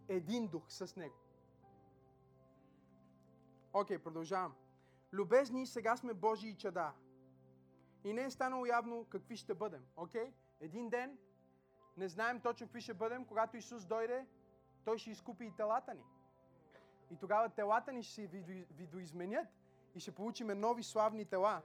[0.08, 1.16] Един дух с Него.
[3.72, 4.54] Окей, okay, продължавам.
[5.12, 6.92] Любезни, сега сме Божии чада.
[8.04, 9.86] И не е станало явно какви ще бъдем.
[9.96, 10.24] Окей?
[10.24, 10.32] Okay?
[10.60, 11.18] Един ден
[11.96, 13.24] не знаем точно какви ще бъдем.
[13.24, 14.26] Когато Исус дойде,
[14.84, 16.04] Той ще изкупи и телата ни.
[17.10, 18.26] И тогава телата ни ще се
[18.70, 19.48] видоизменят
[19.94, 21.62] и ще получиме нови славни тела,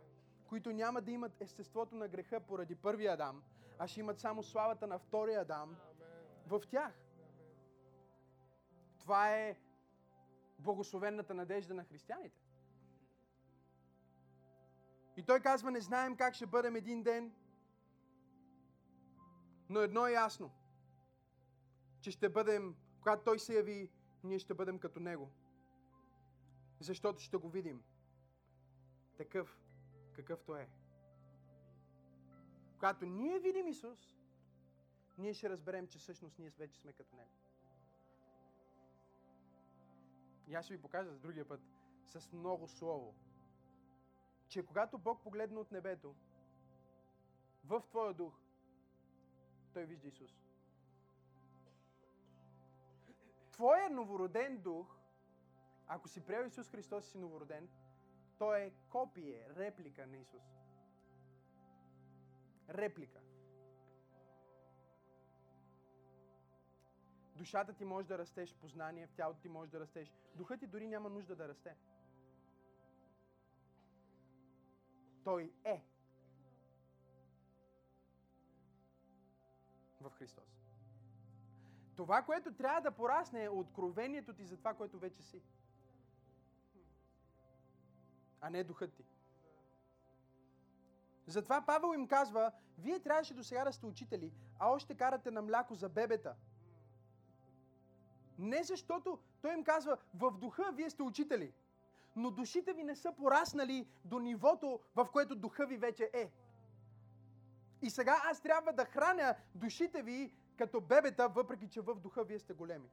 [0.47, 3.43] които няма да имат естеството на греха поради първия Адам,
[3.79, 5.75] а ще имат само славата на втория Адам
[6.47, 6.93] в тях.
[8.99, 9.57] Това е
[10.59, 12.44] благословенната надежда на християните.
[15.17, 17.31] И той казва, не знаем как ще бъдем един ден,
[19.69, 20.51] но едно е ясно,
[22.01, 23.91] че ще бъдем, когато той се яви,
[24.23, 25.31] ние ще бъдем като него.
[26.79, 27.83] Защото ще го видим.
[29.17, 29.59] Такъв,
[30.13, 30.69] какъвто е.
[32.73, 34.15] Когато ние видим Исус,
[35.17, 37.31] ние ще разберем, че всъщност ние вече сме като Него.
[40.47, 41.61] И аз ще ви покажа за другия път
[42.05, 43.15] с много слово,
[44.47, 46.15] че когато Бог погледна от небето,
[47.65, 48.39] в твоя дух,
[49.73, 50.31] той вижда Исус.
[53.51, 54.97] Твоя новороден дух,
[55.87, 57.69] ако си приел Исус Христос и си новороден,
[58.37, 60.43] той е копие, реплика на Исус.
[62.69, 63.19] Реплика.
[67.35, 70.13] Душата ти може да растеш познание, в тялото ти може да растеш.
[70.35, 71.75] Духът ти дори няма нужда да расте.
[75.25, 75.83] Той е
[80.01, 80.61] в Христос.
[81.95, 85.41] Това, което трябва да порасне е откровението ти за това, което вече си.
[88.41, 89.03] А не духът ти.
[91.27, 95.41] Затова Павел им казва, вие трябваше до сега да сте учители, а още карате на
[95.41, 96.35] мляко за бебета.
[98.39, 101.53] Не защото той им казва, в духа вие сте учители
[102.15, 106.31] но душите ви не са пораснали до нивото, в което духа ви вече е.
[107.81, 112.39] И сега аз трябва да храня душите ви като бебета, въпреки че в духа вие
[112.39, 112.89] сте големи.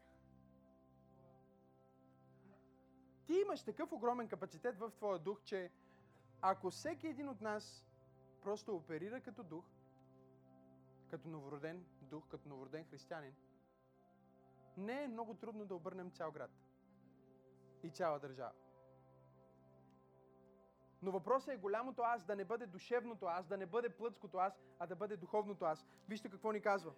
[3.27, 5.70] Ти имаш такъв огромен капацитет в твоя дух, че
[6.41, 7.87] ако всеки един от нас
[8.43, 9.64] просто оперира като дух,
[11.11, 13.35] като новороден дух, като новороден християнин,
[14.77, 16.51] не е много трудно да обърнем цял град
[17.83, 18.53] и цяла държава.
[21.03, 24.59] Но въпросът е голямото аз да не бъде душевното аз, да не бъде плътското аз,
[24.78, 25.86] а да бъде духовното аз.
[26.09, 26.92] Вижте какво ни казва.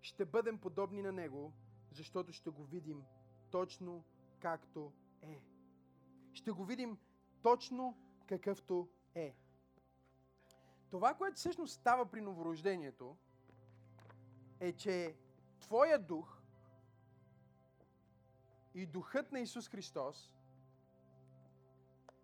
[0.00, 1.52] Ще бъдем подобни на Него,
[1.90, 3.04] защото ще го видим
[3.50, 4.04] точно
[4.40, 5.42] както е.
[6.32, 6.98] Ще го видим
[7.42, 9.36] точно какъвто е.
[10.90, 13.16] Това, което всъщност става при новорождението,
[14.60, 15.16] е, че
[15.60, 16.37] Твоя дух
[18.74, 20.34] и духът на Исус Христос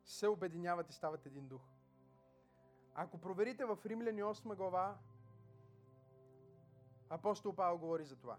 [0.05, 1.62] се обединяват и стават един дух.
[2.95, 4.99] Ако проверите в Римляни 8 глава,
[7.11, 8.38] апостол Павел говори за това.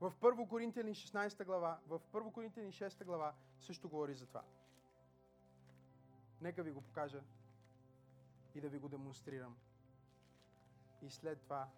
[0.00, 4.44] В 1 Коринтияни 16 глава, в 1 Коринтияни 6 глава също говори за това.
[6.40, 7.22] Нека ви го покажа
[8.54, 9.56] и да ви го демонстрирам.
[11.02, 11.68] И след това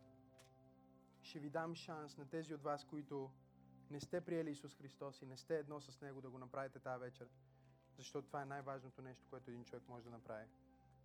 [1.22, 3.30] ще ви дам шанс на тези от вас, които
[3.94, 7.00] не сте приели Исус Христос и не сте едно с Него да го направите тази
[7.00, 7.28] вечер.
[7.96, 10.46] Защото това е най-важното нещо, което един човек може да направи,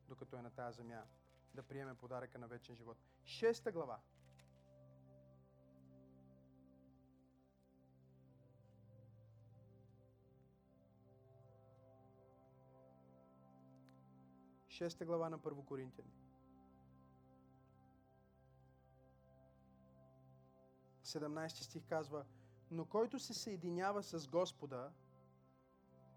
[0.08, 1.04] докато е на тази земя.
[1.54, 2.98] Да приеме подаръка на вечен живот.
[3.26, 4.00] Шеста глава.
[14.68, 16.14] Шеста глава на Първо Коринтияни.
[21.04, 22.26] 17 стих казва,
[22.72, 24.92] но който се съединява с Господа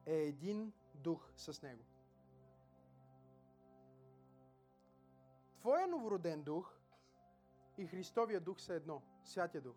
[0.06, 1.84] е един дух с Него.
[5.58, 6.78] Твоя новороден дух
[7.78, 9.02] и Христовия дух са едно.
[9.24, 9.76] Святия дух.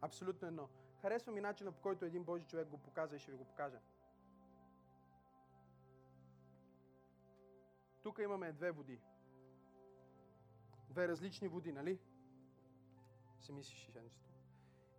[0.00, 0.68] Абсолютно едно.
[1.02, 3.80] Харесва ми начина по който един Божи човек го показа и ще ви го покажа.
[8.02, 9.00] Тук имаме две води.
[10.88, 11.98] Две различни води, нали?
[13.40, 14.33] Се мислиш, женството.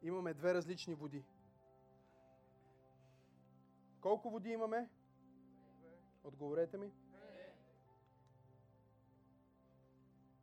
[0.05, 1.23] Имаме две различни води.
[4.01, 4.89] Колко води имаме?
[6.23, 6.91] Отговорете ми.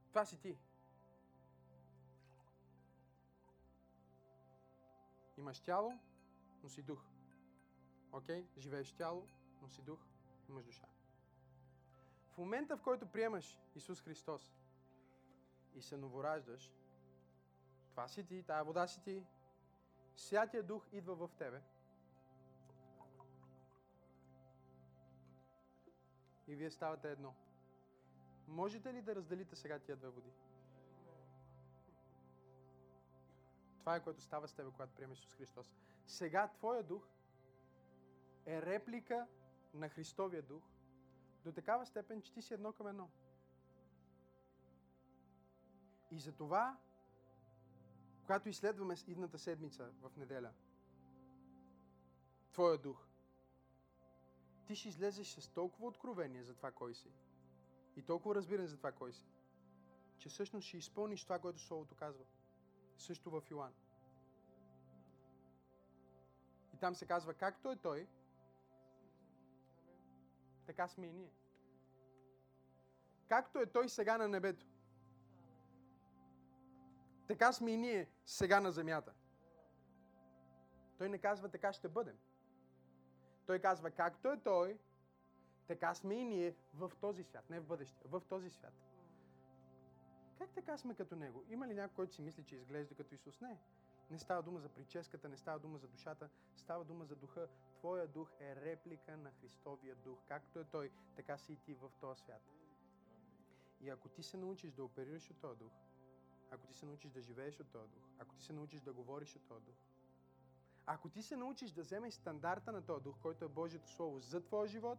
[0.09, 0.59] Това си ти.
[5.39, 5.99] Имаш тяло,
[6.63, 7.05] но си дух.
[8.13, 8.47] Окей?
[8.59, 9.27] Живееш тяло,
[9.63, 9.99] но си дух,
[10.49, 10.87] имаш душа.
[12.33, 14.55] В момента, в който приемаш Исус Христос
[15.75, 16.73] и се новораждаш,
[17.91, 19.25] това си ти, тая вода си ти,
[20.17, 21.63] Святия Дух идва в тебе
[26.49, 27.35] и вие ставате едно.
[28.49, 30.33] Можете ли да разделите сега тия две води?
[33.81, 35.75] Това е което става с тебе, когато приемеш Исус Христос.
[36.07, 37.09] Сега Твоя дух
[38.47, 39.27] е реплика
[39.75, 40.63] на Христовия дух
[41.45, 43.11] до такава степен, че ти си едно към едно.
[46.11, 46.77] И за това,
[48.23, 50.53] когато изследваме идната седмица в неделя,
[52.53, 53.07] Твоя дух,
[54.67, 57.11] ти ще излезеш с толкова откровение за това кой си
[57.97, 59.27] и толкова разбиране за това кой си,
[60.19, 62.25] че всъщност ще изпълниш това, което Словото казва.
[62.99, 63.75] Също в Йоан.
[66.75, 68.09] И там се казва, както е Той,
[70.67, 71.33] така сме и ние.
[73.29, 74.67] Както е Той сега на небето,
[77.33, 79.13] така сме и ние сега на земята.
[80.99, 82.19] Той не казва така ще бъдем.
[83.47, 84.79] Той казва както е Той,
[85.67, 88.73] така сме и ние в този свят, не в бъдещето, в този свят.
[90.39, 91.45] Как така сме като Него?
[91.49, 93.41] Има ли някой, който си мисли, че изглежда като Исус?
[93.41, 93.59] Не.
[94.11, 97.49] Не става дума за прическата, не става дума за душата, става дума за духа.
[97.79, 100.19] Твоя дух е реплика на Христовия дух.
[100.29, 102.43] Както е Той, така си и ти в този свят.
[103.81, 105.73] И ако ти се научиш да оперираш от този дух,
[106.53, 109.37] ако ти се научиш да живееш от този дух, ако ти се научиш да говориш
[109.37, 109.75] от този дух,
[110.87, 114.41] ако ти се научиш да вземеш стандарта на този дух, който е Божието Слово за
[114.41, 114.99] твоя живот,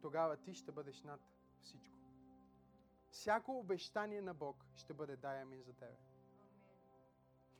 [0.00, 1.20] тогава ти ще бъдеш над
[1.62, 1.98] всичко.
[3.10, 5.96] Всяко обещание на Бог ще бъде дай амин за тебе.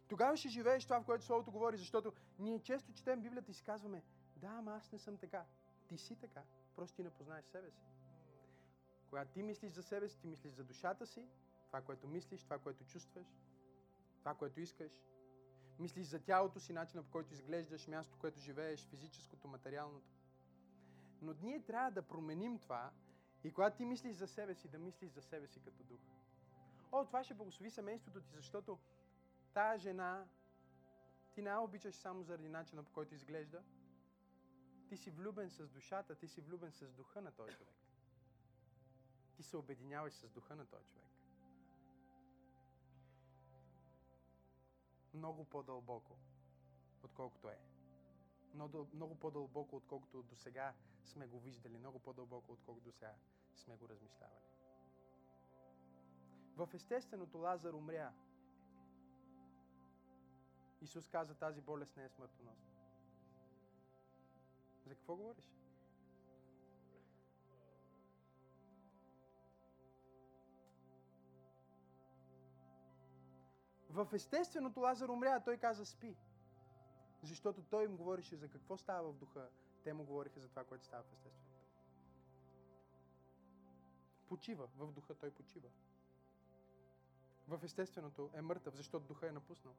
[0.09, 3.63] Тогава ще живееш това, в което Словото говори, защото ние често четем Библията и си
[3.63, 4.03] казваме,
[4.37, 5.45] да, ама аз не съм така.
[5.89, 6.43] Ти си така,
[6.77, 7.85] просто ти не познаеш себе си.
[9.11, 11.29] Когато ти мислиш за себе си, ти мислиш за душата си,
[11.75, 13.27] това, което мислиш, това, което чувстваш,
[14.19, 14.93] това, което искаш.
[15.79, 20.11] Мислиш за тялото си, начина по който изглеждаш, място, което живееш, физическото, материалното.
[21.23, 22.93] Но ние трябва да променим това
[23.45, 26.01] и когато ти мислиш за себе си, да мислиш за себе си като дух.
[26.93, 28.79] О, това ще благослови семейството ти, защото
[29.55, 30.27] тая жена
[31.33, 33.63] Ти не обичаш само заради начина по който изглежда.
[34.89, 37.75] Ти си влюбен с душата, ти си влюбен с духа на този човек.
[39.37, 41.24] Ти се обединяваш с духа на този човек.
[45.15, 46.17] Много по-дълбоко,
[47.03, 47.59] отколкото е.
[48.55, 51.79] Много, много по-дълбоко, отколкото до сега сме го виждали.
[51.79, 53.15] Много по-дълбоко, отколкото до сега
[53.55, 54.45] сме го размишлявали.
[56.57, 58.13] В естественото Лазар умря.
[60.83, 62.75] Исус каза, тази болест не е смъртоносна.
[64.87, 65.45] За какво говориш?
[73.95, 76.17] В естественото Лазар умря, а той каза спи.
[77.23, 79.49] Защото той им говореше за какво става в духа.
[79.85, 81.61] Те му говориха за това, което става в естественото.
[84.29, 84.69] Почива.
[84.77, 85.69] В духа той почива.
[87.49, 89.75] В естественото е мъртъв, защото духа е напуснал.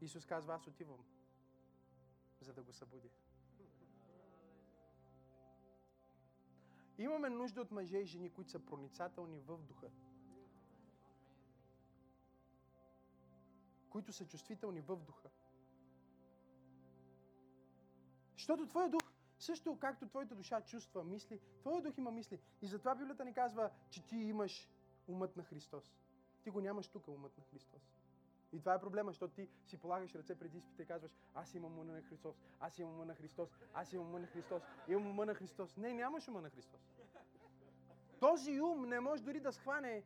[0.00, 1.04] Исус казва, аз отивам,
[2.40, 3.08] за да го събудя.
[6.98, 9.90] Имаме нужда от мъже и жени, които са проницателни в духа.
[13.98, 15.28] Които са чувствителни в духа.
[18.36, 19.00] Защото Твоя дух,
[19.38, 22.40] също както Твоята душа чувства, мисли, Твоя дух има мисли.
[22.62, 24.68] И затова Библията ни казва, че ти имаш
[25.08, 25.94] умът на Христос.
[26.42, 27.82] Ти го нямаш тук, умът на Христос.
[28.52, 31.78] И това е проблема, защото ти си полагаш ръце преди изпита и казваш, аз имам
[31.78, 35.26] ума на Христос, аз имам ума на Христос, аз имам ума на Христос, имам ума
[35.26, 35.76] на Христос.
[35.76, 36.80] Не, нямаш ума на Христос.
[38.20, 40.04] Този ум не може дори да схване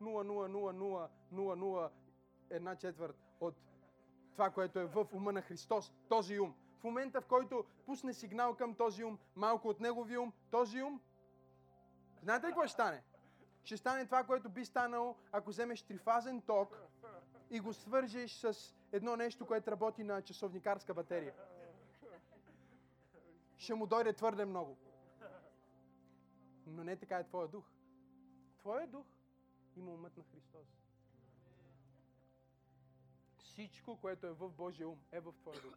[0.00, 1.90] 0,0,0,0,0,0,0,0,0,0,0,
[2.50, 3.54] една четвърт от
[4.32, 6.54] това, което е в ума на Христос, този ум.
[6.78, 11.00] В момента, в който пусне сигнал към този ум, малко от неговия ум, този ум,
[12.22, 13.02] знаете ли какво ще стане?
[13.64, 16.78] Ще стане това, което би станало, ако вземеш трифазен ток
[17.50, 21.34] и го свържеш с едно нещо, което работи на часовникарска батерия.
[23.56, 24.76] Ще му дойде твърде много.
[26.66, 27.64] Но не така е твоя дух.
[28.58, 29.06] Твоя дух
[29.78, 30.66] има умът на Христос.
[33.38, 35.74] Всичко, което е в Божия ум, е в твоя дух.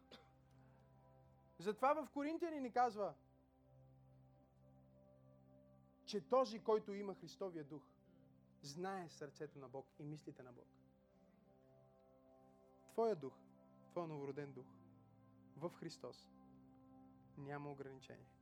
[1.58, 3.14] Затова в Коринтияни ни казва,
[6.04, 7.82] че този, който има Христовия дух,
[8.62, 10.66] знае сърцето на Бог и мислите на Бог.
[12.92, 13.34] Твоя дух,
[13.90, 14.66] твоя новороден дух
[15.56, 16.28] в Христос
[17.38, 18.41] няма ограничение.